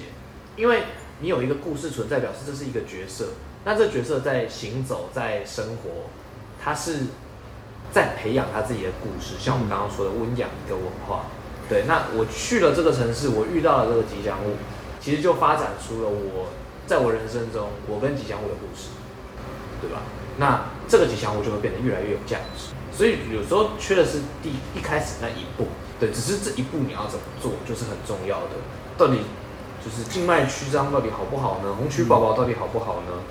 [0.55, 0.83] 因为
[1.19, 3.31] 你有一个故事存在，表示这是一个角色。
[3.65, 6.07] 那这角色在行走，在生活，
[6.63, 6.99] 他是
[7.91, 9.35] 在培养他自己的故事。
[9.37, 11.25] 像我们刚刚说的温养一个文化，
[11.67, 11.83] 对。
[11.85, 14.55] 那我去了这个城市，我遇到了这个吉祥物，
[15.01, 16.47] 其实就发展出了我
[16.87, 18.87] 在我人生中我跟吉祥物的故事，
[19.81, 20.01] 对吧？
[20.37, 25.67] 那这个吉祥物就会变得越来越有价值，所以有时候缺的是第一开始那一步，
[25.99, 28.51] 对，只是这一步你要怎么做就是很重要的。
[28.97, 29.19] 到底
[29.83, 31.73] 就是静脉曲张到底好不好呢？
[31.77, 33.23] 红曲宝宝到底好不好呢？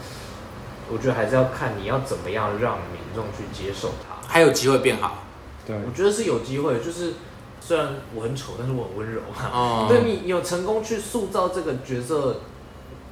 [0.92, 5.24] 我觉得还是要看你要怎么样让民众去接受它，还有机会变好。
[5.66, 7.14] 对，我觉得是有机会，就是
[7.60, 9.50] 虽然我很丑，但是我很温柔嘛。
[9.50, 12.40] 哦，对，你有成功去塑造这个角色，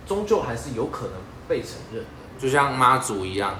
[0.06, 1.14] 终究还是有可能
[1.48, 3.56] 被承认的，就像妈祖一样。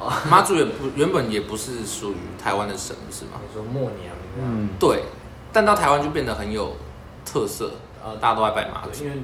[0.30, 3.32] 妈祖也不原本也不是属于台湾的神，是吗？
[3.46, 5.02] 你说默娘，嗯，对，
[5.52, 6.76] 但到台湾就变得很有
[7.24, 9.16] 特色，呃，大家都爱拜妈祖，因为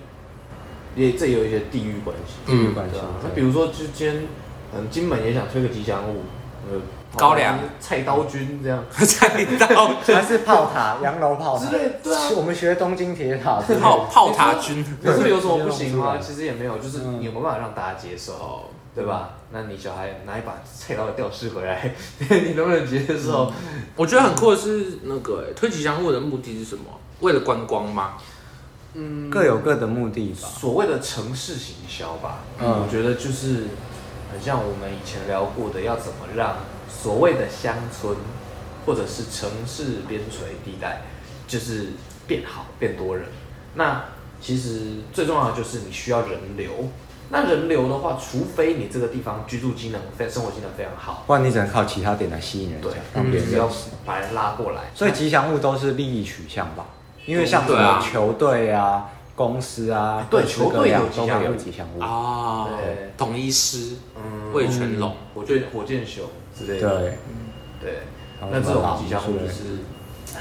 [0.95, 2.97] 也这也有一些地域关系，地域关系。
[3.23, 4.27] 那比如说之间，
[4.75, 6.25] 嗯，金门也想推个吉祥物，
[6.71, 6.81] 呃，
[7.17, 7.59] 高粱。
[7.81, 16.17] 菜刀君这样， 菜刀还是炮塔，洋楼炮塔，对啊，我们学东京铁塔，炮炮塔君，可是有什么不行吗？
[16.21, 18.71] 其实也没有，就是你有没有办法让大家接受？
[18.97, 19.37] 对吧？
[19.53, 23.53] 那你小孩拿一把菜刀的吊饰回来， 你能不能接受？
[23.95, 26.85] 我觉得很酷的是那个推吉祥物的目的是什么？
[27.21, 28.15] 为了观光吗？
[28.95, 30.49] 嗯，各有各的目的吧。
[30.49, 33.67] 所谓的城市行销吧，嗯，我觉得就是
[34.33, 36.57] 很像我们以前聊过的，要怎么让
[36.89, 38.17] 所谓的乡村
[38.87, 41.03] 或者是城市边陲地带，
[41.47, 41.89] 就是
[42.27, 43.27] 变好、变多人。
[43.75, 44.03] 那
[44.41, 46.89] 其实最重要的就是你需要人流。
[47.29, 53.69] 那人流的话，除非你这个地方居住机能、非生活机能非常好，不然你只能靠其他点来吸引人，对，让别人要
[54.05, 54.83] 把人拉过来。
[54.95, 56.87] 所以吉祥物都是利益取向吧？
[57.27, 62.01] 因为像什么球队啊、公司啊，对，球队有都会有吉祥物。
[62.01, 66.25] 啊，对，统一狮、嗯，味全龙、火箭火箭熊
[66.57, 67.19] 之类的，对，
[67.81, 67.99] 对。
[68.53, 69.79] 那这种吉祥物就是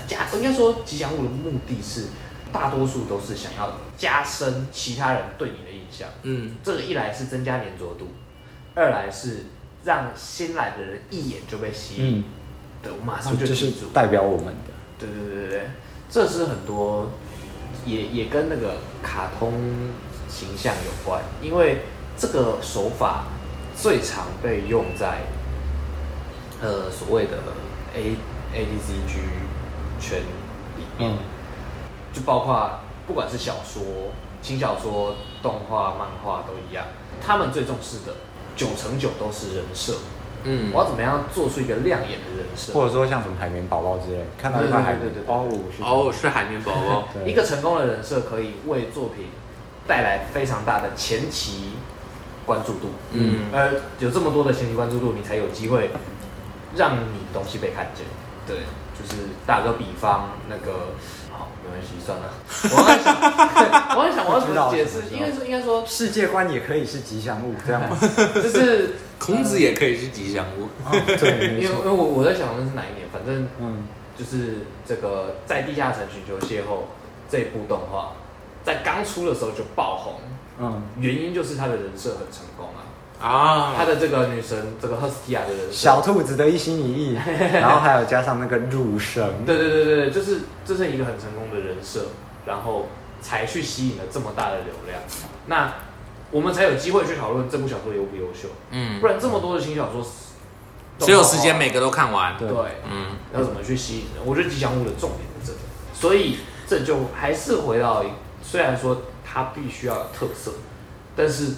[0.05, 2.07] 加，应该说吉祥物的目的是，
[2.51, 5.71] 大多数都是想要加深其他人对你的
[6.23, 8.07] 嗯，这个一来是增加黏着度，
[8.73, 9.45] 二来是
[9.83, 12.23] 让新来的人一眼就被吸引。
[12.81, 14.71] 对，我马上就记住，代表我们的。
[14.97, 15.61] 对对对对对，
[16.09, 17.09] 这是很多
[17.85, 19.53] 也也跟那个卡通
[20.27, 21.79] 形象有关，因为
[22.17, 23.25] 这个手法
[23.75, 25.19] 最常被用在
[26.61, 27.37] 呃所谓的
[27.95, 28.15] A
[28.53, 29.19] A D C G
[29.99, 31.11] 圈里面。
[31.11, 31.17] 嗯
[32.15, 33.83] 就包括不管是小说、
[34.45, 36.85] 轻小说、动画、漫画都一样，
[37.25, 38.13] 他们最重视的
[38.55, 39.95] 九成九都是人设。
[40.43, 42.71] 嗯，我要怎么样做出一个亮眼的人设？
[42.71, 45.49] 或者说像什么海绵宝宝之类，看到一块海绵，对对对，哦，
[45.81, 47.07] 哦，是海绵宝宝。
[47.25, 49.25] 一个成功的人设可以为作品
[49.87, 51.71] 带来非常大的前期
[52.45, 52.89] 关注度。
[53.13, 55.89] 嗯，呃，有这么多的前期关注度，你才有机会
[56.75, 58.05] 让你东西被看见。
[58.45, 58.57] 对，
[58.93, 60.93] 就是打个比方，那个
[61.24, 61.24] 好，
[61.65, 62.29] 没关系，算了。
[62.71, 63.15] 我在想，
[63.97, 65.03] 我在想我要怎么解释？
[65.11, 67.97] 应该说，应该说，世界观也可以是吉祥物，这样吗？
[68.35, 70.69] 就是孔子也可以是吉祥物。
[71.17, 76.85] 对，因为因为我我在想那是哪一年，反正嗯，就是这个在地下城寻求邂逅
[77.29, 78.11] 这部动画，
[78.63, 80.13] 在刚出的时候就爆红。
[80.57, 82.84] 嗯，原因就是他的人设很成功啊。
[83.21, 87.13] 啊，他的这个女神，这个赫斯提亚的人，小兔子的一心一意，
[87.53, 92.07] 然后还有加上那个乳神，对对对对，就是这是一个很成功的人设，
[92.45, 92.87] 然后
[93.21, 95.01] 才去吸引了这么大的流量，
[95.47, 95.73] 那
[96.29, 100.05] 我们才有机会去讨论这部小说优不优秀，嗯，不然这么多的新小说，
[100.99, 102.49] 只有时间每个都看完，对，
[102.91, 104.25] 嗯，要怎么去吸引人？
[104.25, 105.59] 我觉得吉祥物的重点是这个，
[105.93, 108.03] 所以这就还是回到，
[108.43, 110.51] 虽然说它必须要有特色，
[111.15, 111.53] 但是。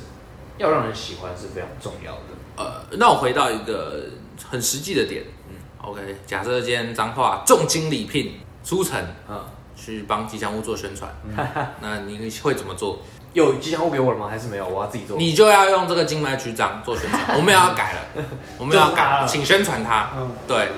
[0.58, 2.20] 要让人喜欢是非常重要的。
[2.58, 4.06] 呃，那我回到一个
[4.50, 9.44] 很实际的点，嗯，OK，假设今天彰化重金礼聘书城，嗯，
[9.76, 11.36] 去帮吉祥物做宣传，嗯，
[11.82, 13.00] 那你会怎么做？
[13.34, 14.28] 有吉祥物给我了吗？
[14.28, 14.68] 还是没有？
[14.68, 15.16] 我要自己做。
[15.18, 18.24] 你就要用这个静脉曲张做宣传， 我们要改了，
[18.58, 20.10] 我们要改， 请宣传它。
[20.18, 20.70] 嗯，对，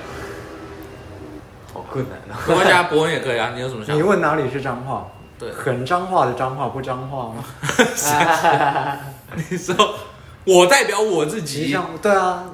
[1.72, 2.38] 好困难啊。
[2.46, 3.52] 没关系啊，博文也可以啊。
[3.54, 4.02] 你有什么想法？
[4.02, 5.06] 你问哪里是脏话？
[5.38, 7.36] 对，很脏话的脏话不脏话吗？
[9.50, 9.74] 你说
[10.44, 12.44] 我代表我自己，对啊，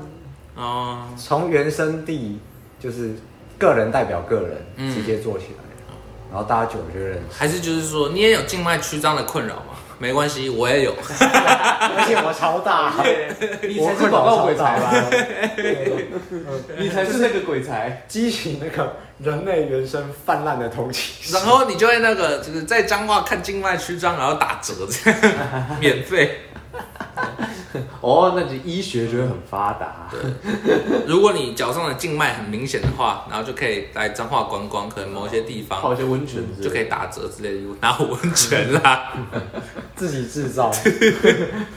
[0.54, 2.40] 哦，从原生地
[2.78, 3.14] 就是
[3.58, 5.64] 个人代表个人，嗯、直接做起来，
[6.30, 7.22] 然后大家久了就认识。
[7.38, 9.74] 还是就是说你也有静脉曲张的困扰吗？
[9.98, 12.92] 没关系，我也有， 而且我超大，
[13.66, 14.92] 你才是广告鬼才吧？
[16.78, 21.32] 你才是那个鬼才，激起那个人类原生泛滥的同情。
[21.32, 25.18] 然后你就会那个就是在彰化看静脉曲张，然后打折这样，
[25.80, 26.40] 免费。
[28.00, 30.08] 哦，那就医学就会很发达。
[30.10, 30.20] 对，
[31.06, 39.12] 如果你脚上的静脉很明显的话，然后就可以来彰化观光，可能某些地方泡一些温泉就可以打折之类的，拿温泉啦，
[39.94, 40.70] 自己制造，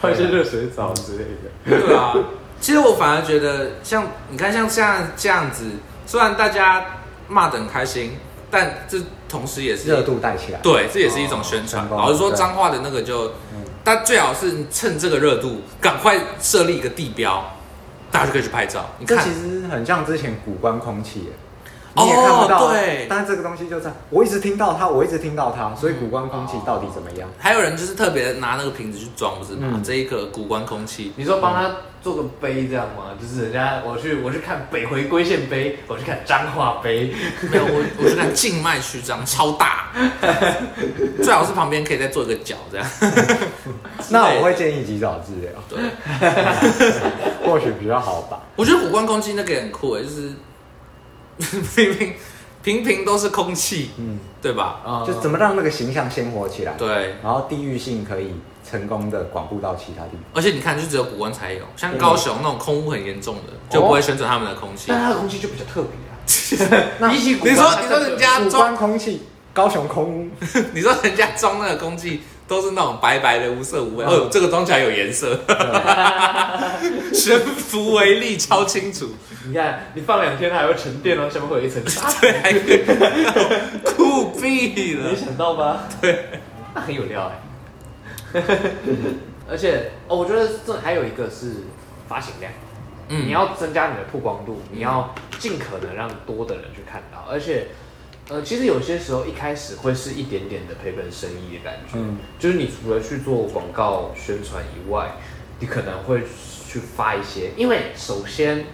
[0.01, 1.85] 泡一些热水澡之类的。
[1.85, 2.15] 对啊，
[2.61, 5.65] 其实我反而觉得，像你看，像这样这样子，
[6.05, 6.85] 虽然大家
[7.27, 8.17] 骂得很开心，
[8.49, 10.59] 但这同时也是热度带起来。
[10.61, 11.89] 对，这也是一种宣传。
[11.89, 13.33] 老实说，彰化的那个就。
[13.83, 17.57] 但最好是趁这个热度，赶快设立一个地标，
[18.11, 18.89] 大家就可以去拍照。
[18.99, 21.29] 你看，这其实很像之前古关空气。
[21.95, 27.27] 你也看不到，哦、对，但是这个东西就在，我一直听到它，我一直听到它，所以古关空气到底怎么样？
[27.27, 29.67] 嗯、还有人就是特别拿那个瓶子去装，不是吗？
[29.73, 31.71] 嗯、这一个古关空气，你说帮他
[32.01, 33.05] 做个杯这样吗？
[33.19, 37.13] 就是人家我去我去看北回归线杯，我去看彰化杯，
[37.51, 39.91] 没有我我去看静脉曲张超大，
[41.23, 42.87] 最好是旁边可以再做一个角这样。
[44.11, 45.79] 那我会建议及早治疗，对，
[47.45, 48.39] 或许比较好吧。
[48.55, 50.31] 我觉得古关空气那个也很酷诶，就是。
[51.75, 52.13] 平平
[52.61, 54.81] 平平都是空气，嗯，对吧？
[54.85, 56.73] 啊，就怎么让那个形象鲜活起来？
[56.77, 58.33] 对，然后地域性可以
[58.69, 60.19] 成功的广布到其他地方。
[60.33, 64.85] 而且你看，就只有古关才有，像高雄那种空污很严重的，就不会选择他们的空气。
[64.89, 65.91] 但它的空气就比较特别
[67.07, 67.09] 啊。
[67.09, 69.23] 比起你说你说人家古关空气，
[69.53, 70.29] 高雄空污，
[70.73, 72.21] 你说人家装那个空气。
[72.49, 74.03] 都是那种白白的无色无味。
[74.03, 75.39] 哦，这个装起来有颜色，
[77.13, 79.07] 悬浮微粒超清楚。
[79.47, 82.11] 你看，你放两天它还会沉淀哦，下面会有一层沙。
[82.19, 82.83] 对，
[83.85, 85.83] 酷毙了，没想到吧？
[86.01, 86.25] 对，
[86.73, 88.41] 那很有料哎。
[89.49, 91.53] 而且哦，我觉得这还有一个是
[92.07, 92.51] 发行量，
[93.09, 97.67] 嗯，你要增加你的曝光度，你要尽可能让多的人去看到，而且。
[98.29, 105.13] 呃，其实有些时候一开始会是一点点的赔本生意的感觉，嗯，就是你除了去做广告宣传以外，
[105.59, 106.21] 你可能会
[106.67, 108.67] 去发一些，因为首先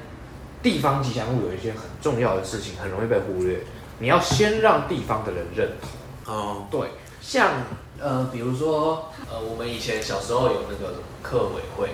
[0.62, 3.62] 地方吉祥物有一些很重要的事情很容易被忽略，
[4.00, 6.36] 你要先让地方的人认同。
[6.36, 6.90] 哦，对，
[7.22, 7.54] 像
[7.98, 11.92] 呃，比如说呃，我们以前小时候有那个客委会、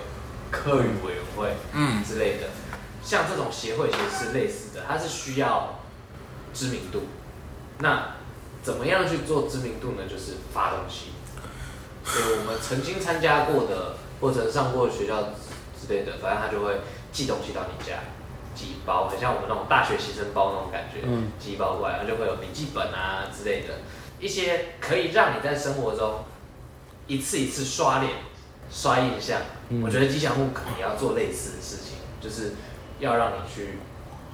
[0.50, 5.80] 客语委员会，嗯之类的，嗯、像这种协会其实是类似的，它是需要
[6.56, 7.04] 知名度。
[7.82, 8.16] 那
[8.64, 10.08] 怎么样去做知名度呢？
[10.10, 11.12] 就是发东西。
[12.04, 15.22] 所以我们曾经参加过的，或者上过学校
[15.80, 18.00] 之类的，反正他就会寄东西到你家，
[18.56, 23.80] 寄包，很像我们那种大学新生包那种感觉，嗯，寄包过来，然后就会有笔记本啊之类的，
[24.20, 26.24] 一些可以让你在生活中
[27.08, 28.14] 一次一次刷脸、
[28.72, 29.42] 刷印象。
[29.70, 32.54] 嗯，我觉得吉祥物可能也要做类似的事情，就是
[33.00, 33.80] 要让你去。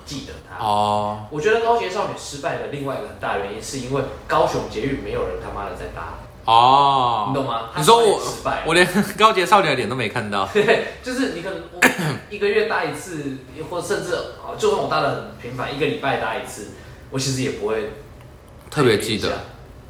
[0.08, 1.38] 记得他哦，oh.
[1.38, 6.15] 我觉得高捷少女失败的另外一个很大原因，是因为高雄捷运没有人他妈的在搭
[6.46, 7.70] 哦，你懂吗？
[7.76, 8.88] 你说我失败我连
[9.20, 10.48] 高捷少女的脸都没看到。
[10.54, 11.62] 对， 就是你可能
[12.32, 13.38] 一个月搭一次，
[13.70, 14.12] 或甚至
[14.58, 16.70] 就算我搭的很频繁，一个礼拜搭一次，
[17.12, 17.91] 我其实也不会
[18.72, 19.30] 特别记得。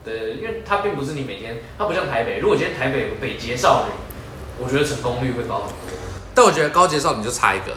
[0.04, 2.40] 对，因为它并不是你每天，它不像台北。
[2.40, 3.92] 如果今天台北有个北捷少女，
[4.58, 6.00] 我觉得成功率会高很多。
[6.34, 7.76] 但我觉得高捷少女就差一个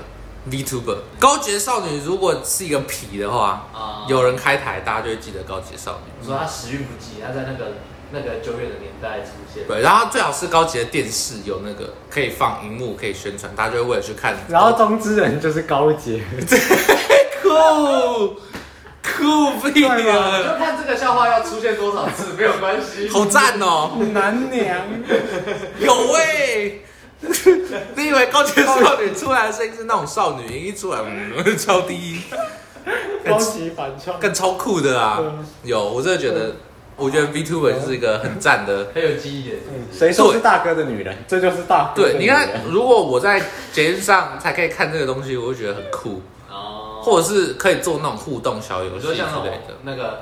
[0.49, 0.99] VTuber。
[1.19, 6.13] 高洁少女如果是一个皮的话，有人开台，大家就会记得高洁少女。
[6.21, 7.73] 你说她时运不济，她在那个。
[8.13, 14.35] 那个久远的年代出现，对，然后最好是高级的电视有那个可以放荧幕，可以宣传，大家就会为了去看。
[14.49, 16.21] 然后中之人就是高级，
[17.41, 18.35] 酷
[19.01, 19.23] 酷
[19.69, 20.43] 毙了！
[20.43, 23.93] 就看这个笑话要出现多少次没有关系，好赞哦！
[24.13, 24.81] 男娘
[25.79, 26.85] 有喂，
[27.97, 32.23] 你以为高级少女出来的声音是那种少女音一出来，嗯， 超低音，
[33.25, 35.21] 高级反串，更超酷的啊！
[35.63, 36.55] 有，我真的觉得。
[36.97, 39.57] 我觉得 VTuber 是一个很赞的，很有记忆点。
[39.91, 41.17] 谁说是大哥的女人？
[41.27, 42.03] 这就是大哥。
[42.03, 46.21] 对，你看，如果我在节目上才可以看这个东西，我会觉得很酷。
[46.51, 47.01] 哦。
[47.03, 49.79] 或者是可以做那种互动小游戏之类的。
[49.83, 50.21] 那个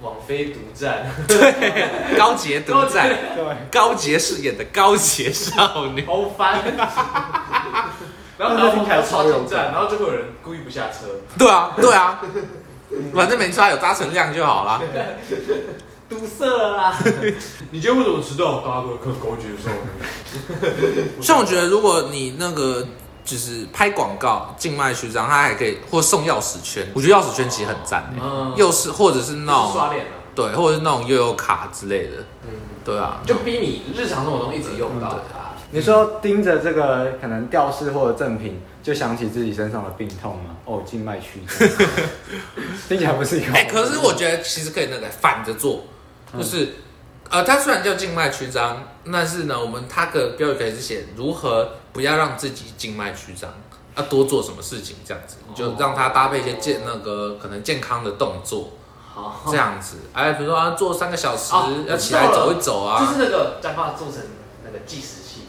[0.00, 1.06] 网飞独占。
[1.28, 2.16] 对。
[2.18, 3.08] 高洁独占。
[3.08, 3.44] 对。
[3.70, 6.04] 高洁饰演的高洁少女。
[6.06, 6.62] 好烦。
[8.38, 11.08] 然后然后还要超挑战，然后就会有人故意不下车。
[11.38, 12.20] 对啊，对啊。
[13.14, 14.82] 反正没差，有搭乘量就好了。
[16.08, 16.98] 堵塞了啦！
[17.70, 18.58] 你今天为什么迟到？
[18.62, 21.22] 大家都看高洁少女。
[21.22, 22.84] 像我觉得，如果你那个
[23.30, 26.84] 就是拍广告、静脉曲张，它还可以或送钥匙圈。
[26.92, 32.50] 我觉得钥匙圈其实很赞，嗯，又是或者是那种刷脸了，对，或者是那种悠悠卡之类的，嗯，
[32.84, 35.50] 对啊，就逼你日常生活中一直用到它。
[35.70, 40.56] 你说盯着这个可能吊饰或者赠品，就想起自己身上的病痛吗？
[40.64, 41.68] 哦，静脉曲张，
[42.88, 43.52] 听起来不是一个。
[43.52, 45.84] 哎，可是我觉得其实可以那个反着做。
[46.36, 46.74] 就是，
[47.28, 53.50] 呃，它虽然叫静脉曲张，但是呢，我们它的标语可以是写如何不要让自己静脉曲张，
[53.96, 58.70] 要多做什么事情这样子，你就让它搭配一些健那个可能健康的动作，
[59.50, 61.52] 这样子，哎，比如说啊，做三个小时，
[61.88, 64.22] 要起来走一走啊，就是那个再把它做成
[64.64, 65.48] 那个计时器，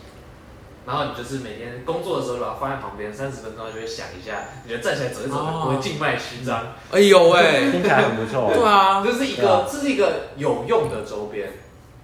[0.85, 6.73] 然后你就是每天工作的时候把它放在旁边，三十分钟就会响一下，你就站起来走一走，不会静脉曲张。
[6.91, 8.51] 哎呦喂，听起来很不错。
[8.51, 11.53] 对啊，这是一个这是一个有用的周边，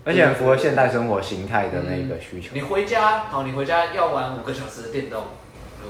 [0.08, 2.52] 而且很符合现代生活形态的那个需求。
[2.54, 5.22] 你回家，好，你回家要玩五个小时的电动，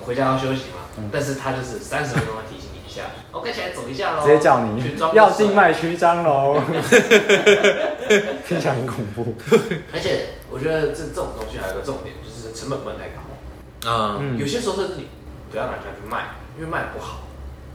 [0.02, 1.08] 回家要休息嘛？
[1.12, 4.24] 但是它就是三十分钟的提醒你一下，OK，起来走一下喽。
[4.24, 6.60] 直接叫你要静脉曲张喽，
[8.48, 9.36] 听起来很恐怖。
[9.94, 13.92] 而且我觉得这这种东西还有个重点，就是成本不能太高。
[13.92, 15.10] 啊，有些时候甚至你
[15.52, 17.20] 不要拿出来去卖，因为卖不好，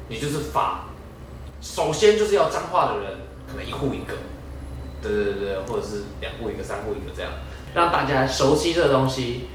[0.08, 0.86] 你就是发。
[1.60, 3.12] 首先就是要脏话的人，
[3.48, 4.14] 可能一户一个，
[5.02, 7.32] 对对对对，或者是两户一个、三户一个这样，
[7.74, 9.48] 让大家熟悉这个东西，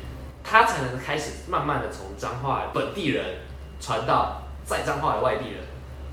[0.44, 3.38] 他才能开始慢慢的从彰化本地人
[3.80, 5.64] 传到在彰化的外地人，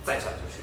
[0.04, 0.62] 再传出去。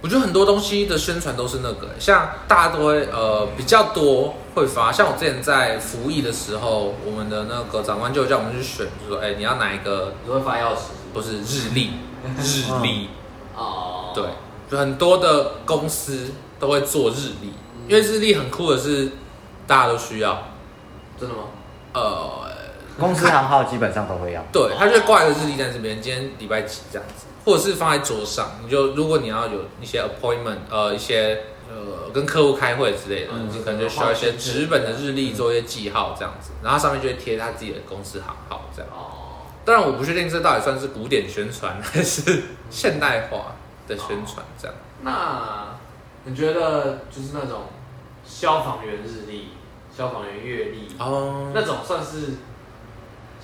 [0.00, 10.12] 我觉得很多东西的宣传都是那个，像大家都会呃比较多会发，像我之前在服役的时候，我们的那个长官就叫我们去选，就说哎、欸、你要哪一个？
[10.26, 10.92] 你会发钥匙？
[11.14, 11.92] 不是日历，
[12.38, 13.08] 日历
[13.56, 14.24] 哦，对，
[14.70, 17.54] 就很多的公司都会做日历，
[17.88, 19.10] 因为日历很酷的是
[19.66, 20.42] 大家都需要，
[21.18, 21.42] 真的吗？
[21.92, 22.48] 呃，
[22.98, 27.26] 公司行号基本上都会要，对，他就挂一个日历在这边，今天礼拜几这样子。
[27.44, 38.90] 或者是放在桌上，你就如果你要有一些 appointment，呃，一些呃跟客户开会之类的，嗯、你可能就需要一些纸本的日历做一些记号这样子，然后上面就会贴他自己的公司行号这样。
[38.90, 39.44] 哦。
[39.62, 44.74] 当然我不确定这到底算是古典宣传还是现代化的宣传这样。
[44.74, 45.12] 哦、那
[46.24, 47.64] 你觉得就是那种
[48.24, 49.48] 消防员日历、
[49.94, 52.34] 消防员月历哦，那种算是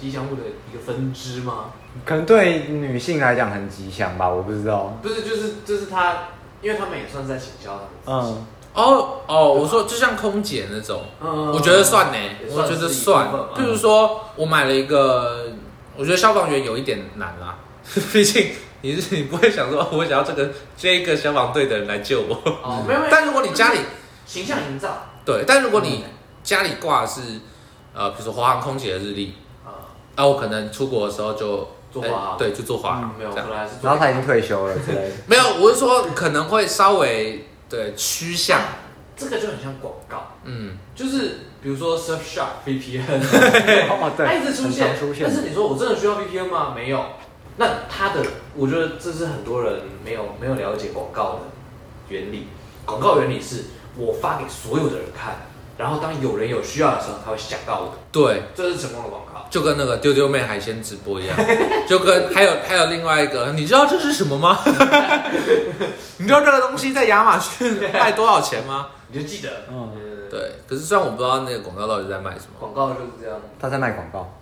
[0.01, 1.73] 吉祥物的一个分支吗？
[2.05, 4.97] 可能对女性来讲很吉祥吧，我不知道。
[5.03, 6.29] 不是，就是就是他，
[6.63, 7.83] 因为他们也算是在行销的。
[8.07, 13.29] 嗯，哦哦，我说就像空姐那种，嗯，我觉得算呢，我觉得算。
[13.57, 15.49] 譬如说我买了一个，
[15.97, 17.59] 我觉得消防员有一点难啦，
[18.13, 22.35] 毕竟你是你不会想说，我想要这个这个消防队的人来救我。
[22.63, 23.11] 哦，没有没有。
[23.11, 23.81] 但如果你家里
[24.27, 26.05] 形象营造，对，但如果你
[26.43, 27.21] 家里挂的是
[27.95, 31.69] 呃，比如说华航空姐的日历，啊，那我可能出国的时候就。
[31.93, 33.35] 做华航，对，就做华航，没有，
[33.83, 35.11] 然后他已经退休了之类的。
[35.27, 38.61] 没有，我是说可能会稍微对趋向，
[39.17, 43.03] 这个就很像广告，嗯，就是比如说 Surfshark VPN，
[44.17, 46.73] 它一直出现，但是你说我真的需要 VPN 吗？
[46.77, 47.05] 没有，
[47.57, 48.23] 那它的，
[48.55, 51.39] 我觉得这是很多人没有没有了解广告的
[52.09, 52.49] 原理。
[52.87, 53.65] 广告原理是
[53.97, 55.37] 我发给所有的人看，
[55.77, 57.95] 然后当有人有需要的时候，他会想到我。
[58.11, 61.37] 对，这是成功的广告，就跟那个丢丢妹海鲜直播一样，
[61.87, 64.59] 就跟还有还有另外一个，你知道这是什么吗？
[66.19, 68.89] 你知道这个东西在亚马逊卖多少钱吗？
[69.13, 69.93] 你就记得，嗯，
[70.31, 70.53] 对。
[70.69, 74.33] 可是虽然我不知道那个广告到底在卖什么，广告就是这样，他在卖广告，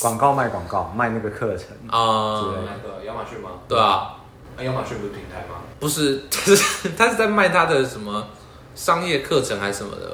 [0.00, 3.50] 广告卖广告，卖那个课程啊，那个亚马逊吗？
[3.68, 4.16] 对啊，
[4.58, 5.60] 亚马逊不是平台吗？
[5.80, 8.26] 不是， 他是他是在卖他的什么？
[8.74, 10.10] 商业课程还是什么的？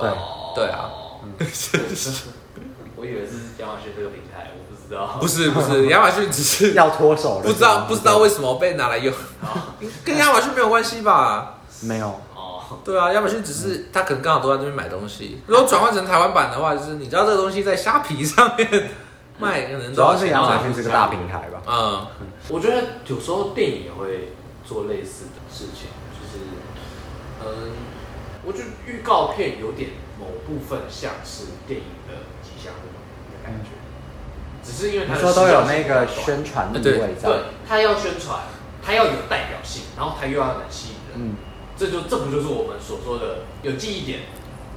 [0.54, 0.90] 对对啊，
[2.94, 5.16] 我以为是亚马逊这个平台，我不知道。
[5.18, 9.14] 不是不是，亚马逊只是 要脱手了，不知道不知道为什么被拿来用，
[10.04, 11.54] 跟亚马逊没有关系吧？
[11.80, 12.60] 没有哦。
[12.84, 15.40] 对啊，亚马逊只是他可能刚好都在这边买东西。
[15.46, 18.90] 如果转换成台湾版的话，就是你知道这个东西在虾皮上面
[19.40, 21.62] 卖，可能主要是亚马逊是个大平台吧。
[21.66, 22.06] 嗯，
[22.48, 24.32] 我觉得有时候电影也会
[24.64, 26.44] 做类似的事情，就是
[27.42, 27.72] 嗯。
[28.42, 33.76] 我觉得预告片有点某部分像是电影的吉祥物的感觉，
[34.64, 37.36] 只是因为他说都有那个宣传的意味在，对，
[37.68, 38.40] 他要宣传，
[38.82, 41.36] 他要有代表性，然后他又要能吸引人，嗯，
[41.76, 44.20] 这就这不就是我们所说的有记忆点，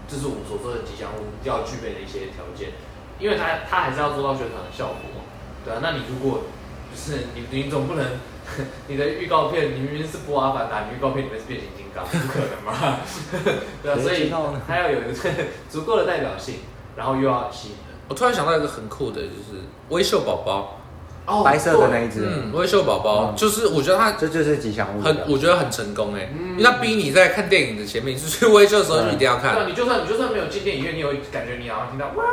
[0.09, 2.75] 这是我们所说的吉祥物要具备的一些条件，
[3.19, 5.23] 因为他他还是要做到宣传的效果，
[5.65, 6.43] 对啊，那你如果
[6.91, 8.05] 就是你你总不能。
[8.87, 12.99] 你的预告片，你明明是播阿凡达，你预告片里面是变形金刚，不可能嘛？
[13.81, 14.29] 对啊，所以
[14.67, 15.13] 它要有一个
[15.69, 16.55] 足够的代表性，
[16.97, 17.95] 然后又要吸引人。
[18.09, 20.81] 我突然想到一个很酷的，就是微秀宝宝，
[21.25, 29.55] 哦，白色的那一只，嗯，微秀宝宝，就是我觉得它这就是吉祥物，很我觉得很成功哎，因为它逼你在看电影的前面，就是微秀的时候就一定要看。
[29.55, 32.23] 对，你就算你就算没有进电影院，你有感觉你好像听到哇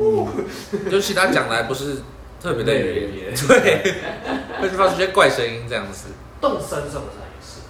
[0.00, 0.28] 哦，
[0.90, 1.96] 就其他讲的还不是。
[2.42, 3.82] 特别的语言，对，
[4.62, 6.06] 会发出些怪声音这样子。
[6.40, 7.60] 动森是不是也是？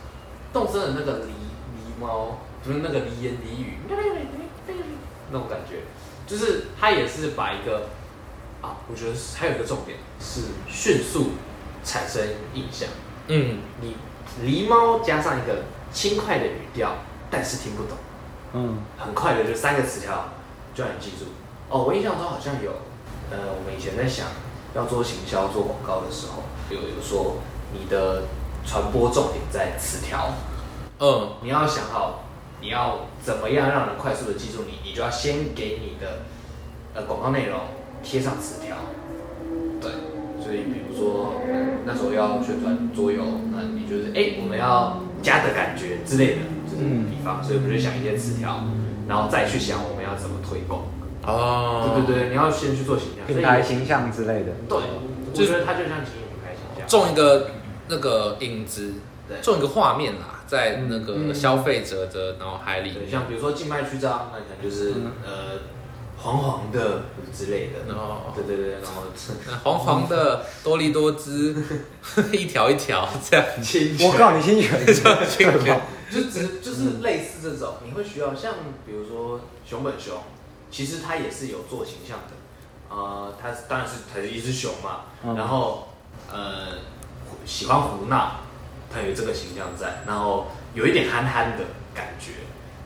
[0.52, 1.34] 动森的那个狸
[1.74, 5.78] 狸猫，不是那个狸言狸语，那种感觉，
[6.24, 7.88] 就是它也是把一个
[8.62, 11.32] 啊，我觉得还有一个重点是迅速
[11.84, 12.22] 产生
[12.54, 12.88] 印象。
[13.28, 13.96] 嗯，你
[14.44, 16.92] 狸猫加上一个轻快的语调，
[17.30, 17.96] 但是听不懂。
[18.52, 20.30] 嗯，很快的就三个词条
[20.74, 21.26] 就让你记住。
[21.68, 22.70] 哦，我印象中好像有，
[23.30, 24.26] 呃，我们以前在想。
[24.72, 27.38] 要做行销、做广告的时候，有有说
[27.72, 28.22] 你的
[28.64, 30.32] 传播重点在词条，
[31.00, 32.22] 嗯，你要想好
[32.60, 36.20] 你要怎么样让人快速的记住你，你就要先给你的
[36.94, 37.58] 呃广告内容
[38.02, 38.76] 贴上纸条，
[39.80, 39.90] 对，
[40.42, 41.34] 所以比如说
[41.84, 43.22] 那时候要宣传桌游，
[43.52, 48.64] 那你就是哎、欸、我们要家的感觉之类的，就是比方，所以我们就想一些纸条，
[49.08, 50.84] 然后再去想我们要怎么推广。
[51.26, 54.52] 哦，对对对，你要先去做形象，品牌形象之类的。
[54.68, 57.50] 对，我觉得它就像经营品牌形象，种一个
[57.88, 58.94] 那个影子，
[59.42, 62.94] 种一个画面啦，在那个消费者的脑海里。
[63.10, 65.60] 像比如说静脉曲张，那可能就是呃
[66.22, 67.02] 黄黄的
[67.36, 67.92] 之类的。
[67.94, 69.02] 哦，对对对，然后
[69.64, 71.54] 黄黄的多利多汁，
[72.32, 73.46] 一条一条这样。
[74.00, 78.54] 我告诉你，侵权，侵权，就只就是类似这种，你会需要像
[78.84, 80.16] 比如说熊本熊。
[80.72, 85.88] 其实它也是有做形象的，呃，他当然是他是一只熊嘛，嗯、然后
[86.30, 86.78] 呃
[87.44, 88.36] 喜欢胡闹，
[88.88, 92.34] 他有这个形象在，然后有一点憨憨的感觉，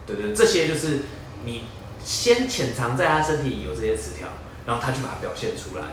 [0.07, 1.01] 对对，这些就是
[1.45, 1.65] 你
[2.05, 4.29] 先潜藏在他身体里有这些词条，
[4.67, 5.85] 然后他去把它表现出来，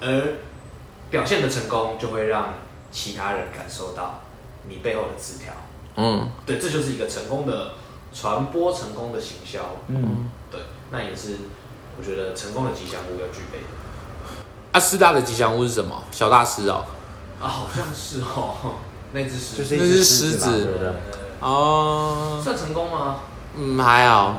[0.00, 0.38] 而
[1.10, 2.54] 表现的成功就会让
[2.90, 4.20] 其他人感受到
[4.68, 5.52] 你背后的词条，
[5.96, 7.72] 嗯，对，这就是一个成功的
[8.14, 10.60] 传播，成功的行销，嗯，对。
[10.90, 11.38] 那也是，
[11.98, 13.64] 我觉得成功的吉祥物要具备的。
[14.72, 16.04] 啊，师大的吉祥物是什么？
[16.10, 16.84] 小大师哦。
[17.40, 18.74] 啊，好像是哦。
[19.12, 20.94] 那只狮子，那只狮子。
[21.40, 22.40] 哦。
[22.44, 23.20] 算成功吗？
[23.56, 24.36] 嗯，还好。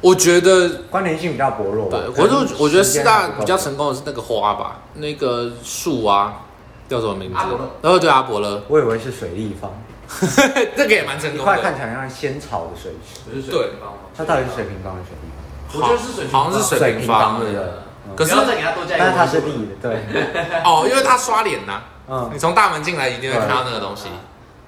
[0.00, 1.88] 我觉得关联性比较薄弱。
[1.90, 6.42] 对，我就我觉得四大比较成功的是那个花吧，那个树啊，
[6.88, 7.36] 叫什么名字？
[7.82, 8.62] 然后对阿伯勒。
[8.68, 9.72] 我以为是水立方。
[10.76, 11.42] 这个也蛮成功的。
[11.42, 13.50] 一块看起来像仙草的水池。
[13.50, 13.70] 对。
[14.16, 15.80] 它到底是水平方还是水立方？
[15.80, 17.82] 我觉得是水平，好像是水平方的。
[18.14, 20.00] 可是再给它多加一个，但是它是立的，对。
[20.64, 21.82] 哦，因为它刷脸呐。
[22.08, 22.30] 嗯。
[22.32, 24.06] 你从大门进来一定会看到那个东西。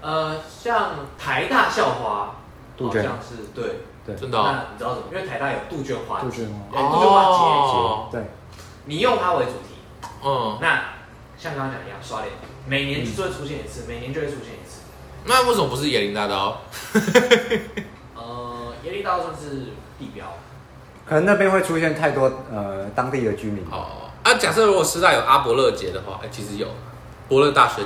[0.01, 2.35] 呃，像台大校花，
[2.81, 4.38] 好像是对对，真的。
[4.38, 5.04] 那你知道什么？
[5.12, 8.24] 因为台大有杜鹃花，杜鹃花，杜鹃花节，对。
[8.86, 9.76] 你用它为主题，
[10.24, 10.82] 嗯，那
[11.36, 12.32] 像刚刚讲一样，刷脸，
[12.66, 14.80] 每年就会出现一次，每年就会出现一次。
[15.26, 16.62] 那为什么不是椰林大道？
[18.84, 20.24] 椰林大道算是地标，
[21.04, 23.62] 可能那边会出现太多呃当地的居民。
[23.70, 26.68] 哦，啊，假设如果师大有阿伯乐节的话，哎，其实有
[27.29, 27.83] 伯乐大学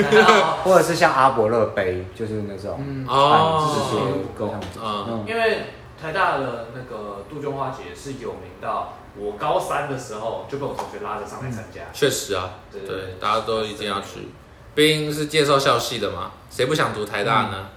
[0.64, 5.66] 或者是像阿伯乐杯，就是那种哦，这些因为
[6.00, 11.82] 台大的那个杜鹃花节是有名到我高三的时候就被我同学拉着上来参加。
[11.92, 14.28] 确、嗯、实啊，对，对，对，大家都一定要去。
[14.74, 17.68] 毕竟是介绍校系的嘛，谁不想读台大呢？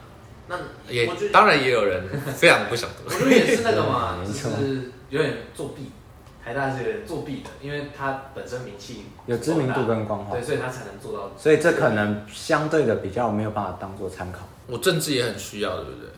[0.47, 3.04] 嗯、那也当然也有人非常不想读。
[3.06, 5.91] 我觉得也是那个嘛， 就是有点作弊。
[6.44, 11.32] 台大是作弊的，因为他本身名气有知名度跟光环，对，所以他才能做到。
[11.38, 14.39] 所以这可能相对的比较没有办法当做参考。
[14.68, 16.10] 我政治也很需要，对不对？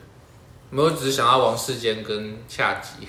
[0.71, 3.07] 没有，只是想要王世坚跟恰吉。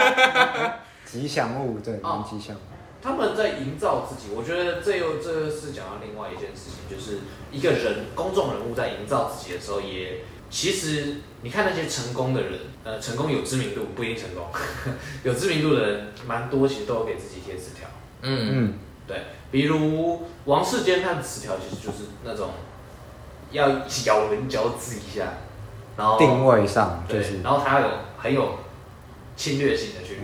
[1.04, 2.56] 吉祥物对，蛮吉祥。
[3.02, 7.18] 他们在营造自己，我觉得这又这是讲到另外一件事情，就是
[7.50, 12.52] 一个人公众人物在营造自己的时候也，也其实你看那些成功的人，
[12.84, 14.44] 呃，成功有知名度不一定成功，
[15.24, 17.88] 有知名度的人蛮多，其实都有给自己贴纸条。
[18.20, 18.74] 嗯嗯，
[19.08, 22.50] 对，比如王世坚他的纸条其实就是那种
[23.50, 23.66] 要
[24.04, 25.32] 咬文嚼字一下，
[25.96, 27.88] 然后定位上就是，然后他有
[28.18, 28.58] 很有
[29.34, 30.18] 侵略性的去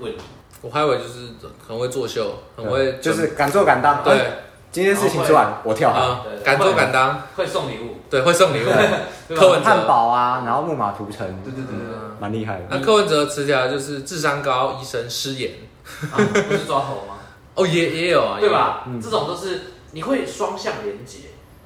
[0.00, 0.18] 问你。
[0.60, 1.28] 我还以为就是
[1.64, 4.02] 很会作秀，很会就是敢做敢当。
[4.02, 4.32] 对，
[4.70, 7.96] 今天事情做完我跳啊，敢做敢当，会送礼物。
[8.10, 8.68] 对，会送礼物。
[9.34, 11.26] 柯文哲汉堡啊，然后木马屠城。
[11.42, 12.64] 对对对对，蛮厉害的。
[12.70, 15.52] 那柯文哲词条就是智商高，医生失言。
[15.82, 17.16] 不是抓头吗？
[17.56, 18.84] 哦，也也有啊，对吧？
[19.02, 21.18] 这种都是你会双向连接。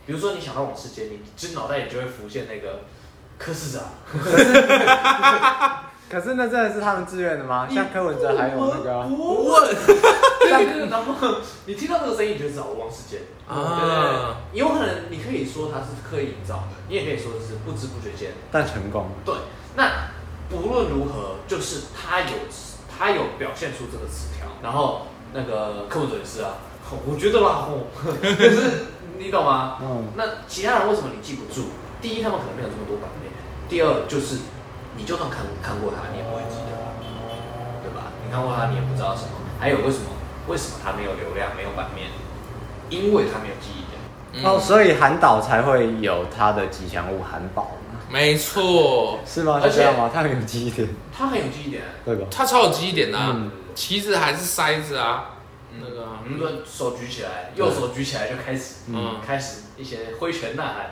[0.06, 2.80] 比如说你想到王世坚，你其实脑袋里就会浮现那个
[3.38, 3.82] 柯市长。
[6.12, 7.66] 可是那真的是他们自愿的吗？
[7.70, 19.06] 像柯文哲还有那个，问，然后你听到这个声音，你就知道王世坚啊，对有可能你可以说他是刻意营造的，你也可以说是不知不觉间，但成功。
[19.24, 19.34] 对，
[19.74, 20.10] 那
[20.50, 22.36] 不论如何，就是他有
[22.94, 26.56] 他有表现出这个词条，然后那个柯文哲也是啊，
[27.06, 27.68] 我觉得啦，
[28.20, 28.84] 可是
[29.16, 29.78] 你懂吗？
[29.80, 31.68] 嗯，那其他人为什么你记不住？
[32.02, 33.32] 第一，他们可能没有这么多版面；
[33.66, 34.36] 第二，就是。
[34.96, 36.76] 你就算看看过他，你也不会记得，
[37.82, 38.12] 对吧？
[38.24, 39.30] 你看过他，你也不知道什么。
[39.58, 40.06] 还有为什么？
[40.48, 42.08] 为什么他没有流量，没有版面？
[42.90, 44.00] 因为他没有记忆点。
[44.34, 47.72] 嗯、哦，所以韩导才会有他的吉祥物韩宝。
[48.10, 49.60] 没错，是吗？
[49.62, 50.10] 是这样吗？
[50.12, 50.88] 他很有记忆点。
[51.16, 52.26] 他很有记忆点，对吧？
[52.30, 53.32] 他超有记忆点的、啊。
[53.34, 55.36] 嗯、旗子还是筛子啊？
[55.72, 60.90] 嗯、那个，我们手举起来，右手举起来就开始，嗯，开始一些挥拳呐喊。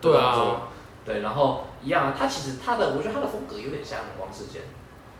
[0.00, 0.68] 对啊。
[1.04, 4.62] 对，然后一样，他其实他的，我觉得他的风格有点像王世坚，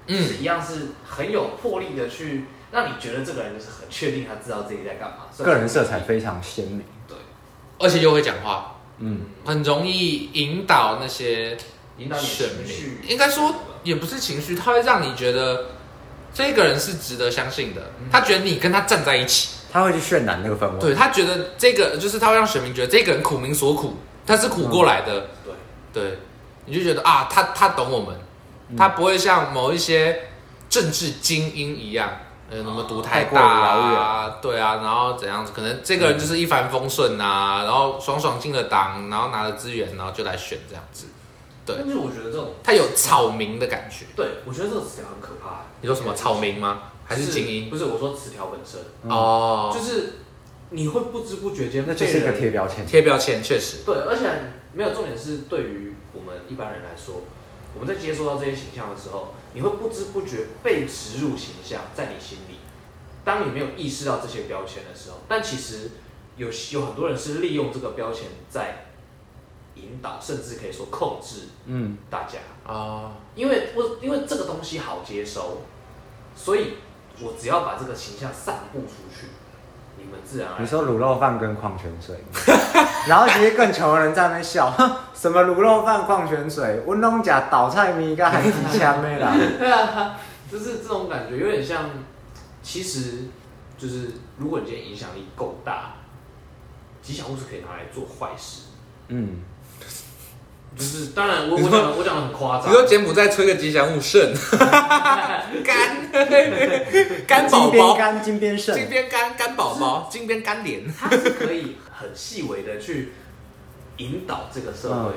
[0.06, 7.16] 嗯，是一样是很有魄力的去让你觉得这个人就是很确定他知道自己在干嘛，个人色彩非常鲜明，对，
[7.78, 11.56] 而且又会讲话，嗯，很容易引导那些
[11.96, 15.70] 引导你情绪，应该说也不是情绪，他会让你觉得
[16.34, 25.26] 这个人是值得相信的，他觉得你跟他站在一起，他会去渲染那个氛围，对，他觉得这个就是他会让选民觉得这个人苦民所苦，他是苦过来的。
[25.92, 26.18] 对，
[26.66, 28.16] 你就觉得啊，他他懂我们，
[28.76, 30.28] 他不会像某一些
[30.68, 32.10] 政治精英一样，
[32.50, 41.06] 呃，什么独太大啊，对啊，然后怎样子，可能这个人就是一帆风顺啊，然后爽爽进了党，然后拿了资源，然后就来选这样子。
[41.66, 44.06] 对，但是我觉得这种他有草民的感觉。
[44.16, 45.62] 对，我觉得这个词条很可怕。
[45.80, 46.82] 你说什么草民吗？
[47.04, 47.68] 还是精英？
[47.68, 48.80] 不是，我说词条本身。
[49.10, 50.20] 哦，就是
[50.70, 52.86] 你会不知不觉间，那就是一个贴标签。
[52.86, 53.84] 贴标签确实。
[53.84, 54.28] 对，而且。
[54.72, 57.22] 没有重点是，对于我们一般人来说，
[57.74, 62.54] 我们在接收到这些形象的时候，你会不知不觉被植入形象在你心里。
[63.24, 65.90] 当你没有意识到这些标签的时候，但其实
[66.36, 68.86] 有有很多人是利用这个标签在
[69.74, 72.38] 引导，甚至可以说控制，嗯，大家
[72.72, 75.62] 啊，因为我因为这个东西好接收，
[76.36, 76.74] 所以
[77.20, 79.26] 我只要把这个形象散布出去。
[80.58, 82.16] 你说卤肉饭跟矿泉水，
[83.08, 84.72] 然后其实更穷的人在那边笑，
[85.14, 89.32] 什么卤肉饭、矿泉水，温东甲倒菜米跟海底枪没啦。
[89.58, 90.16] 对啊，
[90.50, 91.90] 就是这种感觉，有点像，
[92.62, 93.24] 其实
[93.76, 95.94] 就是如果你今天影响力够大，
[97.02, 98.62] 吉祥物是可以拿来做坏事。
[99.08, 99.42] 嗯。
[100.76, 102.66] 就是当然我，我我讲我讲的很夸张。
[102.66, 104.32] 比如说柬埔寨吹个吉祥物肾，
[105.64, 106.10] 肝
[107.26, 113.12] 肝宝宝，干金边肾，金边干干宝宝，金边干莲，它是可以很细微的去
[113.96, 115.10] 引导这个社会，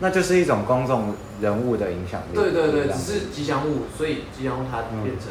[0.00, 2.34] 那就是一种公众人物的影响力。
[2.34, 5.28] 对对对，只是吉祥物，所以吉祥物它变成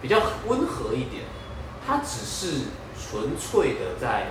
[0.00, 1.24] 比较温和一点，
[1.86, 2.62] 它只是
[2.98, 4.28] 纯粹的在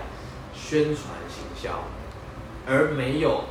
[0.56, 0.98] 宣传
[1.30, 1.84] 行销，
[2.68, 3.44] 而没有。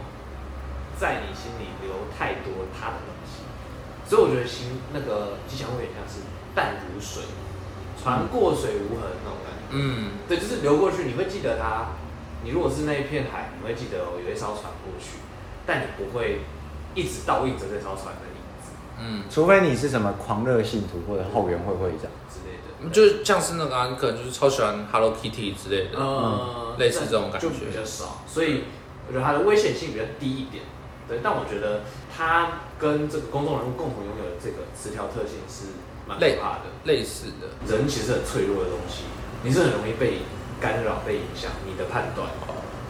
[1.03, 3.43] 在你心里留太多他的东西，
[4.09, 6.23] 所以我觉得心那个吉祥物有点像是
[6.55, 7.25] 淡如水，
[8.01, 9.75] 船过水无痕那种感觉。
[9.75, 11.99] 嗯，对，就是流过去，你会记得它。
[12.45, 15.19] 你如果是那一片海，你会记得哦，有一艘船过去，
[15.67, 16.43] 但你不会
[16.95, 18.71] 一直倒映着这艘船的影子。
[19.01, 28.65] 嗯，除非你是什么狂热信徒或者后援会会长之类的，就像是那个、啊，你可能就是超喜欢 Hello Kitty 之类的，嗯，类似这种感觉就比较少，所以
[29.09, 30.63] 我觉得它的危险性比较低一点。
[31.13, 35.77] 对，但我觉得他跟这个公众人物共同拥有的这个词条特性是
[36.09, 37.53] 蛮可怕的，类似的。
[37.69, 39.05] 人其实很脆弱的东西，
[39.43, 40.21] 你是很容易被
[40.59, 42.29] 干扰、被影响你的判断。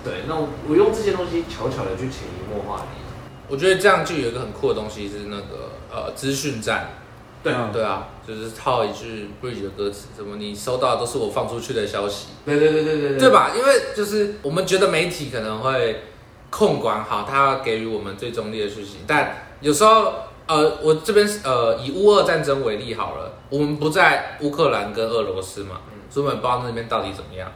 [0.04, 3.02] 对，那我，我用这些东西悄悄的去潜移默化你。
[3.48, 6.90] 我觉得这样就有一个很酷的东西是那个呃资讯站，
[7.42, 13.50] 对啊对啊，就是套一句 Bridge 的歌词，什么你收到的都是我放出去的消息，对对对对对对，对吧？
[13.56, 16.04] 因为就是我们觉得媒体可能会
[16.52, 20.12] 控管好，他给予我们最中立的讯息，但有时候
[20.46, 25.80] 呃，我这边呃以乌俄战争为例好了，我们不在乌克兰跟俄罗斯嘛。
[26.10, 27.50] 所以我们不知道那边到底怎么样。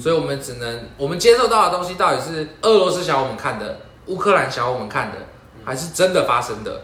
[0.00, 5.18] 所以我们只能我们接受到的东西到底是俄罗斯想我们看的，乌克兰想我们看的，
[5.64, 6.82] 还是真的发生的，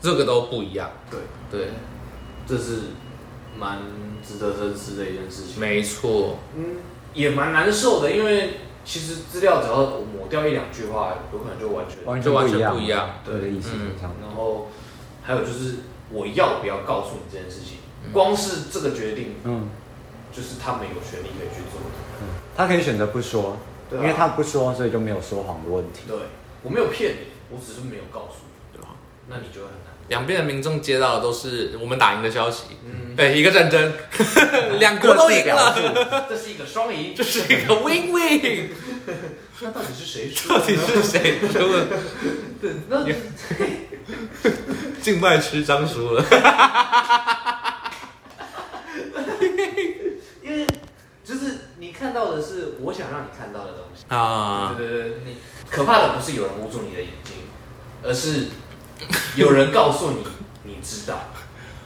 [0.00, 0.88] 这个都不一样。
[1.10, 1.18] 对。
[1.50, 1.70] 对，
[2.46, 2.82] 这是
[3.58, 3.78] 蛮
[4.24, 5.58] 值得深思的一件事情。
[5.58, 6.76] 没错，嗯，
[7.12, 8.50] 也蛮难受的，因为
[8.84, 9.76] 其实资料只要
[10.16, 13.10] 抹掉一两句话，有可能就完全完全完全不一样。
[13.24, 13.70] 对的意思。
[14.00, 14.68] 然后
[15.22, 15.76] 还有就是
[16.10, 17.78] 我要不要告诉你这件事情，
[18.12, 19.68] 光是这个决定，嗯。
[20.32, 23.56] 就是他们有权利可以去做的，嗯，他可以选择不说，
[23.90, 26.02] 对啊，因为他不说，所以就没有说谎的问题。
[26.06, 26.16] 对，
[26.62, 28.94] 我没有骗你，我只是没有告诉你，对吧？
[29.26, 29.89] 那你就会很难。
[30.10, 33.92] 两边的民众接到的都是我们打赢的消息，嗯，对，一个战争，
[34.80, 38.68] 两国都赢了，这是一个双赢，这是一个 win win。
[39.60, 40.48] 那到底是谁输？
[40.48, 41.86] 到底是谁输了？
[42.60, 43.06] 对，那
[45.00, 46.24] 静脉曲张输了。
[50.42, 50.66] 因为
[51.24, 54.74] 就是你看到的是我想让你看到的东西啊！
[54.76, 55.36] 对对对，你
[55.70, 57.34] 可怕的不是有人捂住你的眼睛，
[58.02, 58.46] 而是
[59.36, 60.24] 有人告诉你
[60.64, 61.18] 你知道。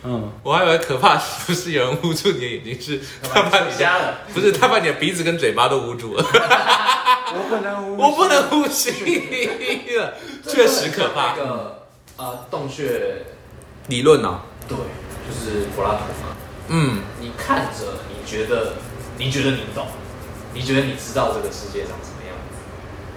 [0.07, 6.23] 嗯，我还以为可怕是不是有人捂住你的眼睛，是他把你瞎了，不是他把你的鼻子跟嘴巴都捂住了。
[6.23, 8.91] 我不能 呼，我不能呼吸
[9.97, 10.13] 了，
[10.47, 11.33] 确实可怕。
[11.33, 11.87] 一个
[12.19, 13.25] 呃洞穴
[13.87, 14.43] 理论呢？
[14.69, 16.37] 对，就是柏拉图嘛。
[16.69, 18.75] 嗯，你看着，你觉得
[19.17, 19.87] 你觉得你懂。
[20.53, 22.55] 你觉得你知道这个世界长什么样子？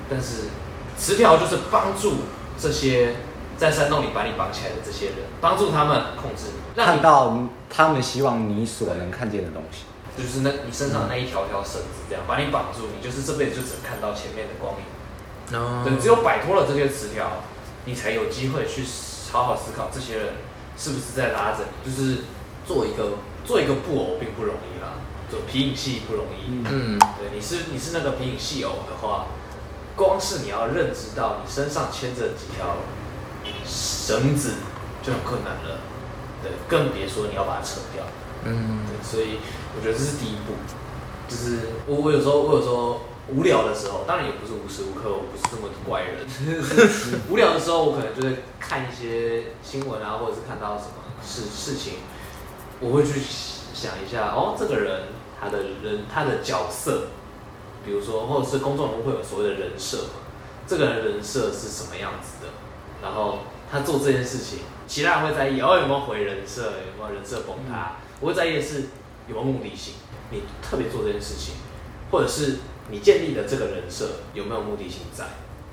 [0.09, 0.49] 但是
[0.97, 2.15] 词条就是帮助
[2.57, 3.13] 这些
[3.57, 7.37] 在山洞里把你绑起来的这些人，帮助他们控制你，看到
[7.69, 9.83] 他们希望你所能看见的东西，
[10.15, 15.57] 就是那你身上的那一条条绳子，这样把你绑住，你就是这辈子就只能看到前面的光影。
[15.57, 17.43] 哦，对，只有摆脱了这些词条，
[17.85, 18.83] 你才有机会去
[19.31, 20.27] 好好思考这些人
[20.77, 22.23] 是不是在拉着你，就是
[22.65, 24.93] 做一个做一个布偶并不容易啦。
[25.29, 29.25] 做皮影戏不容易，嗯，对，你是你是那个皮影戏偶的话，
[29.93, 32.77] 光是你要认知到你身上牵着几条
[33.67, 34.53] 绳子
[35.03, 35.79] 就很困难了，
[36.41, 38.03] 对，更别说你要把它扯掉，
[38.45, 39.39] 嗯，对，所以
[39.75, 40.53] 我觉得这是第一步，
[41.27, 46.25] 就是我我有时候我有时候无聊的时候，当然也不是无时无刻，我不是这么怪人，
[47.29, 51.95] 无聊的时候我可能就会看一些新闻啊，或者是看到什么事事情，
[52.79, 53.19] 我会去
[53.73, 55.01] 想一下，哦，这个人。
[55.39, 57.09] 他的人，他的角色，
[57.85, 60.13] 比如说，或者是公众人物会有所谓的人设嘛？
[60.65, 62.49] 这个人人设是什么样子的？
[63.03, 63.37] 然后
[63.71, 67.97] 他做这件事情，其他人会在意哦，有没有毁人设，有没有人设崩塌？
[68.19, 68.85] 我会在意的是
[69.27, 69.95] 有没有目的性。
[70.29, 71.55] 你特别做这件事情，
[72.11, 72.57] 或者是
[72.89, 75.25] 你建立的这个人设有没有目的性在？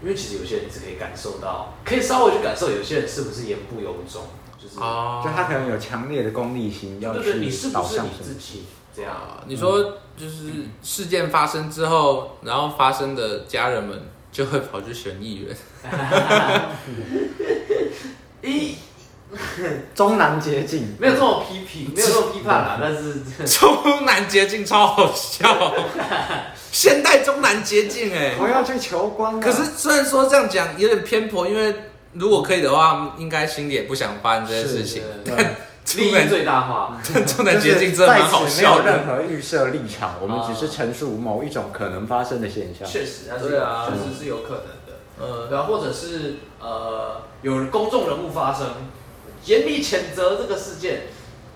[0.03, 4.23] 因为其实有些人是可以感受到，可以稍微去感受有些人是不是言不由衷，
[4.59, 8.65] 就是哦，就他可能有强烈的功利心，要去导向自己。
[8.95, 9.13] 这样，
[9.47, 14.03] 你说就是事件发生之后，然后发生的家人们
[14.35, 15.57] 就会跑去选议员。
[18.43, 18.75] 咦，
[19.95, 25.73] 中南捷径没有这么批评，没有这么批判啦， 但是 中南捷径超好笑，
[26.73, 29.39] 现代中南捷径哎，我要去求官。
[29.41, 31.73] 可是虽然说这样讲有点偏颇，因为
[32.13, 35.55] 如果可以的话，应该心里也不想发生这件事情，但。
[35.97, 38.83] 利益最大化， 中南捷径真的蛮好笑的。
[38.85, 42.89] 没有任何预设立场，我们只是陈述某一种可能发生的现象。
[42.89, 44.95] 确实，对啊，确实是有可能的。
[45.21, 48.67] 呃，对啊，或者是呃，有公众人物发生，
[49.45, 51.03] 严厉谴责这个事件，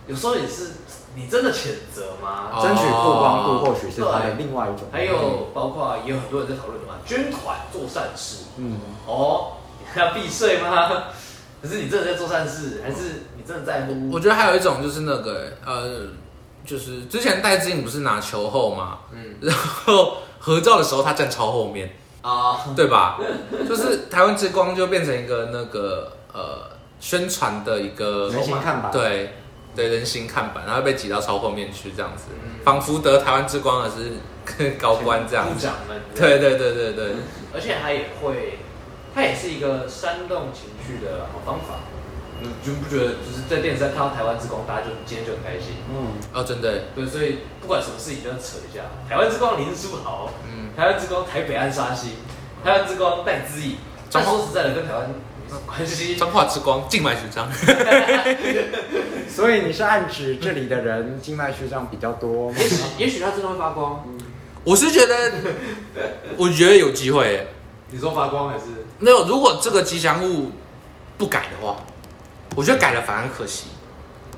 [0.06, 0.72] 有时候也是
[1.16, 2.50] 你真的谴责吗？
[2.62, 4.86] 争取曝光度，或许是他的另外一种。
[4.92, 8.44] 还有包括也有很多人在讨论什么捐款做善事。
[8.58, 9.52] 嗯，哦，
[9.96, 11.04] 要避税吗？
[11.60, 14.10] 可是你真的在做善事，还是你真的在乎？
[14.12, 16.08] 我觉得还有一种就是那个，呃，
[16.66, 23.18] 就是之前戴资颖不是拿球后嘛，嗯，然后合照的时候他站超后面啊，对吧？
[23.66, 26.70] 就是台湾之光就变成一个那个呃
[27.00, 29.32] 宣传的一个人形看板，对
[29.74, 32.24] 对，人形看板，然后被挤到超后面去，这样子，
[32.64, 37.14] 仿佛得台湾之光的是高官这样子，部长们，对对对对对，
[37.54, 38.58] 而且他也会，
[39.14, 41.76] 他也是一个煽动情绪的好方法。
[42.40, 45.74] 你就不觉得就是在电视上看到台湾之光，大家就今天就很开心？
[45.90, 48.84] 嗯，哦，真的，对，所以不管什么事情都要扯一下。
[49.08, 52.10] 台湾之光林书豪，嗯，台湾之光台北安沙西，
[52.62, 53.76] 台湾之光戴资颖。
[54.10, 55.14] 但说实在的，跟台湾没
[55.48, 56.14] 什么关系。
[56.16, 57.50] 彰化之光静脉曲张。
[59.28, 62.56] 所以你是暗指这里的人静脉曲张比较多吗？
[62.58, 64.02] 也许也许他真的会发光。
[64.64, 65.32] 我是觉得，
[66.38, 67.46] 我觉得有机会。
[67.90, 68.64] 你说发光还是
[68.98, 69.26] 没有？
[69.26, 70.52] 如果这个吉祥物
[71.18, 71.76] 不改的话。
[72.56, 73.68] 我觉得改了反而可惜，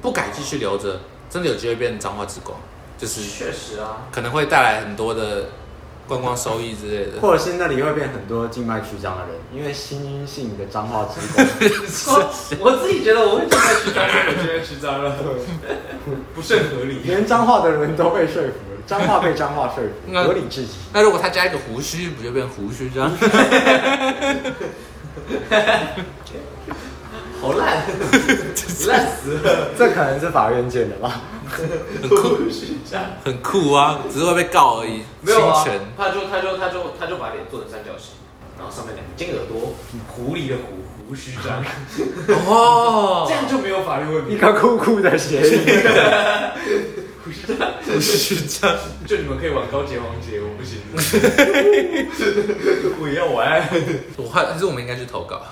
[0.02, 1.00] 不改继续留着，
[1.30, 2.58] 真的有机会变成脏话之光，
[2.98, 5.46] 就是确实啊，可能会带来很多的
[6.06, 11.46] 观光收益之类的，或者是那里会变很多静脉曲张的人，因为新阴性的脏话之光。
[12.61, 15.16] 我自己觉得我会静脉曲张，我静脉曲张了，
[16.34, 17.00] 不甚合理。
[17.04, 20.72] 连脏话的人都被说服了，彰化被脏话说服，合理至极。
[20.92, 23.11] 那如果他加一个胡须，不就变胡须张？
[28.86, 29.70] 好烂，死了！
[29.76, 31.20] 这可能是法院见的吧？
[32.02, 32.36] 很酷，
[33.24, 33.98] 很酷啊！
[34.12, 35.02] 只是会被告而已。
[35.20, 35.64] 没有啊，
[35.96, 38.12] 他就他就他就他就把脸做成三角形，
[38.56, 39.74] 然后上面两个尖耳朵，
[40.08, 40.62] 狐狸的狐
[41.08, 41.64] 胡须章。
[42.46, 44.34] 哦， 这样就没有法律问题。
[44.34, 45.60] 一个酷酷的谐音。
[47.22, 48.74] 胡须章，胡须章，
[49.06, 50.80] 就你们可以玩高结王杰，我不行。
[53.00, 53.68] 我也要玩。
[54.16, 55.42] 我还是我们应该去投稿。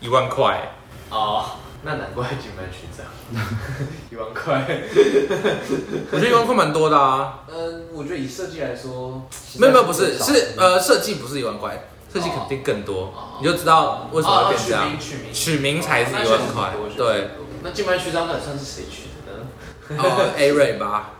[0.00, 0.72] 一万块
[1.10, 1.46] 哦，
[1.82, 3.06] 那难怪静脉曲张。
[4.10, 4.64] 一万块，
[6.10, 7.40] 我觉得一万块蛮多的啊。
[7.48, 9.26] 嗯，我觉得以设计来说，
[9.58, 13.12] 没有没有，不是是呃设计不是一万块，设计肯定更多。
[13.40, 14.98] 你就知道为什么会变这样。
[14.98, 16.72] 取名取名才是一万块。
[16.96, 17.30] 对，
[17.62, 20.02] 那静脉曲张到底算是谁取的呢？
[20.02, 21.10] 哦， A 瑞吧。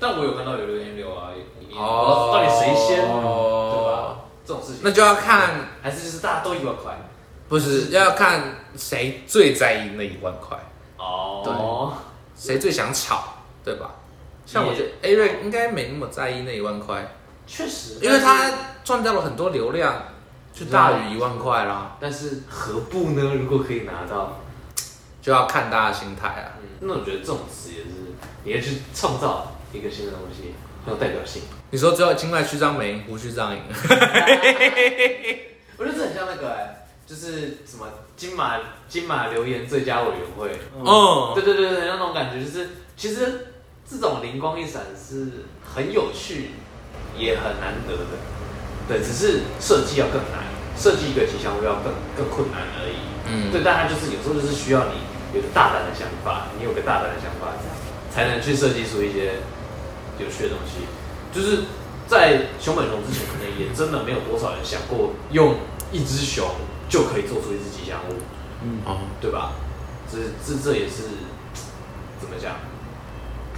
[0.00, 1.30] 但我有看到有留言留啊，
[1.76, 2.98] 哦，到底谁先？
[3.02, 4.16] 对吧？
[4.46, 7.07] 这种事情，那就要看，还是就是大家都一万块。
[7.48, 8.42] 不是要看
[8.76, 10.58] 谁最在意那一万块
[10.98, 11.52] 哦，对，
[12.36, 13.24] 谁最想炒，
[13.64, 13.94] 对吧？
[14.44, 17.06] 像我觉得 A 瑞应该没那么在意那一万块，
[17.46, 18.50] 确实，因为他
[18.84, 20.04] 赚到了很多流量，
[20.52, 21.96] 就大于一万块啦。
[22.00, 23.22] 但是何不呢？
[23.38, 24.40] 如果可以拿到，
[25.22, 26.52] 就要看大家的心态啊。
[26.80, 27.88] 那我觉得这种词也是，
[28.44, 31.42] 你要去创造一个新的东西，很有代表性。
[31.70, 33.62] 你说只有静脉曲张没，胡须张赢，
[35.76, 36.74] 我觉得这很像那个哎。
[37.08, 37.86] 就是什么
[38.18, 40.50] 金马金马留言最佳委员会，
[40.84, 43.46] 哦，对对对对，那种感觉就是，其实
[43.88, 46.50] 这种灵光一闪是很有趣，
[47.16, 48.04] 也很难得的，
[48.86, 55.00] 对，只是设计要更难，设计一个吉祥物要更更困难而已，嗯，对，但它就是有时候就是需要你
[55.32, 57.56] 有个大胆的想法，你有个大胆的想法，
[58.12, 59.40] 才能去设计出一些
[60.18, 60.84] 有趣的东西，
[61.32, 61.64] 就是
[62.06, 65.54] 在熊本熊之前，可能也真的没有多少人想过用
[65.90, 66.44] 一只熊。
[66.88, 68.14] 就可以做出一只吉祥物，
[68.62, 69.52] 嗯，哦，对吧？
[70.10, 71.02] 这这这也是
[72.18, 72.54] 怎么讲？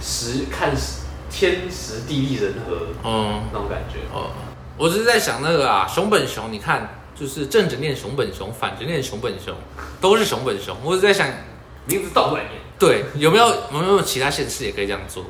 [0.01, 3.99] 时看时天时地利人和，嗯，那种感觉。
[4.13, 4.31] 哦，
[4.77, 9.55] 我只是在想那个啊，熊本熊，你看，就是正着念熊本熊，反着念熊本熊，
[10.01, 10.75] 都是熊本熊。
[10.83, 11.27] 我是在想，
[11.85, 15.23] 名字倒过来念，对，有没有有没有其他县市也可以这样做？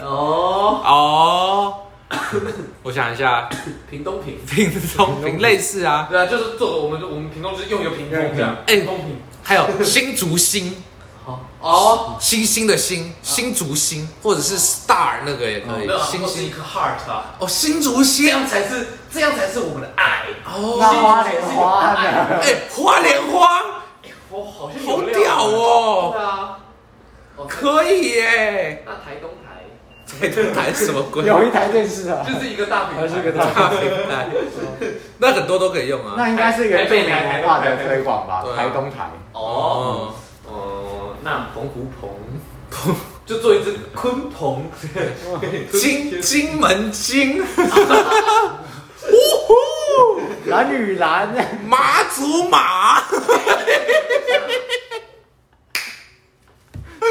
[0.00, 1.86] 哦 哦。
[2.82, 3.48] 我想一下，
[3.88, 10.82] 屏东屏，屏东屏类似啊，对啊，就是做的我们我们屏东就是用一个屏风这样，哎，屏东屏，还有新竹星，
[11.60, 21.94] 哦，星星的星，新竹星，或者是 star 那个也可以，星星一颗 heart 啊，哦，新竹星，这样才是这样才是我们的爱，哦，花莲花，
[22.42, 23.62] 哎，花莲花，
[24.30, 26.58] 我好像好屌哦，对啊，
[27.48, 29.30] 可以耶，那台东。
[30.54, 31.24] 台什么鬼？
[31.24, 34.28] 有一台电视啊，就是一个大屏，还是一个大屏台。
[35.18, 36.14] 那很多都可以用啊。
[36.16, 38.44] 那应该是一个著名文化的推广吧？
[38.56, 39.10] 台东台。
[39.32, 40.14] 哦
[40.48, 42.10] 哦，那澎湖澎
[42.70, 42.94] 澎
[43.24, 44.64] 就做一只鲲鹏，
[45.70, 47.44] 金金门金，呜
[49.46, 49.54] 呼，
[50.46, 51.28] 蓝与蓝，
[51.66, 53.00] 马祖马。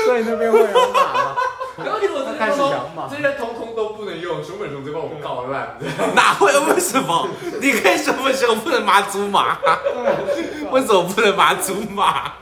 [0.06, 1.36] 所以那边会有马吗？
[1.84, 5.78] 然后我开始说，这些通通都不能用，熊本熊就把我们搞烂。
[6.16, 6.52] 哪会？
[6.74, 7.28] 为什么？
[7.62, 9.58] 你可以熊本熊不能马祖马？
[10.72, 12.34] 为什么不能马祖马？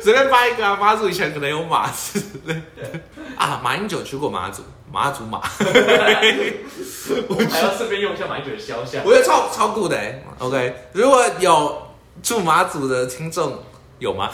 [0.00, 0.76] 随便发一个啊！
[0.80, 2.22] 马祖以前可能有马字。
[3.36, 5.40] 啊，马英九去过马祖，马祖马，
[7.28, 10.22] 我还要顺便用一下马英九的肖像，我觉得超超酷的哎。
[10.38, 11.82] OK，如果有
[12.22, 13.62] 住马祖的听众
[13.98, 14.30] 有吗？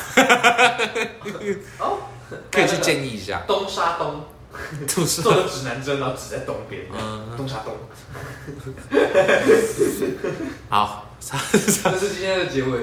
[1.79, 1.99] 哦，
[2.51, 3.43] 可以去建议一下。
[3.47, 4.25] 东沙东，
[4.87, 6.83] 做个指南针，然后指在东边。
[6.93, 7.75] 嗯，东沙东。
[10.69, 11.37] 好， 这
[11.99, 12.81] 是今天的结尾。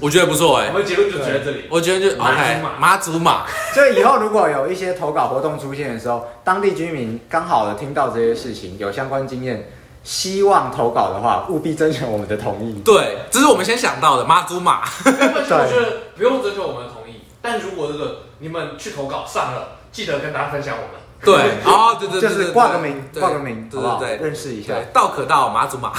[0.00, 1.64] 我觉得不错哎，我们结论就在这里。
[1.68, 3.46] 我觉得就 OK，马祖马。
[3.74, 9.70] 所以以后如果有一些投稿活动出现的时候，当地居民刚好的听到这些事情，有相关经验，
[10.02, 12.80] 希望投稿的话，务必征求我们的同意。
[12.82, 14.88] 对，这是我们先想到的马祖马。
[15.04, 16.99] 对，我觉得不用征求我们的同意，
[17.42, 21.00] 但如果这个你们去投稿上了，记得跟大家分享我们。
[21.22, 21.34] 对，
[21.64, 24.74] 哦，对对对，就是挂个名，挂个名，对对对，认识一下。
[24.92, 25.92] 道可道，马祖马。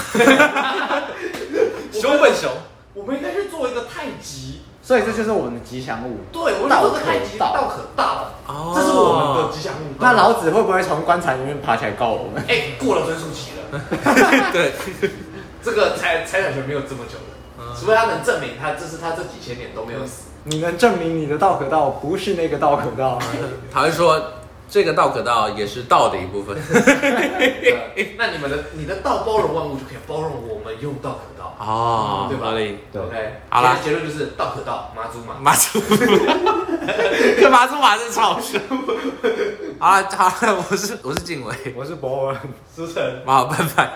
[1.91, 2.49] 熊本熊。
[2.93, 6.19] 我们应该去做一个太极，所以这就是我们的吉祥物。
[6.31, 8.31] 对，我们做个太极，道可道。
[8.47, 9.95] 哦，这是我们的吉祥物。
[9.97, 12.43] 那老子会不会从棺材里面爬起来告我们？
[12.49, 13.79] 哎，过了追溯期了。
[14.51, 14.73] 对，
[15.63, 20.30] 这个财财产权没有这么久了，除非他能证明他这是他这几千年都没有死。
[20.43, 23.19] 你能证明你的道可道不是那个道可道？
[23.71, 24.21] 他会说。
[24.73, 26.55] 这个道可道也是道的一部分。
[28.17, 32.51] 那你们的你的道包容万物，就可以包容我们用道可道哦，对吧？
[32.53, 33.41] 对，OK。
[33.49, 35.77] 好了，结论就是道可道，马祖马，马祖
[37.43, 38.57] 马， 马祖马是草书。
[39.77, 42.37] 好了，好了，我是我是晋玮，我是博文，
[42.73, 43.91] 思成，好，拜拜。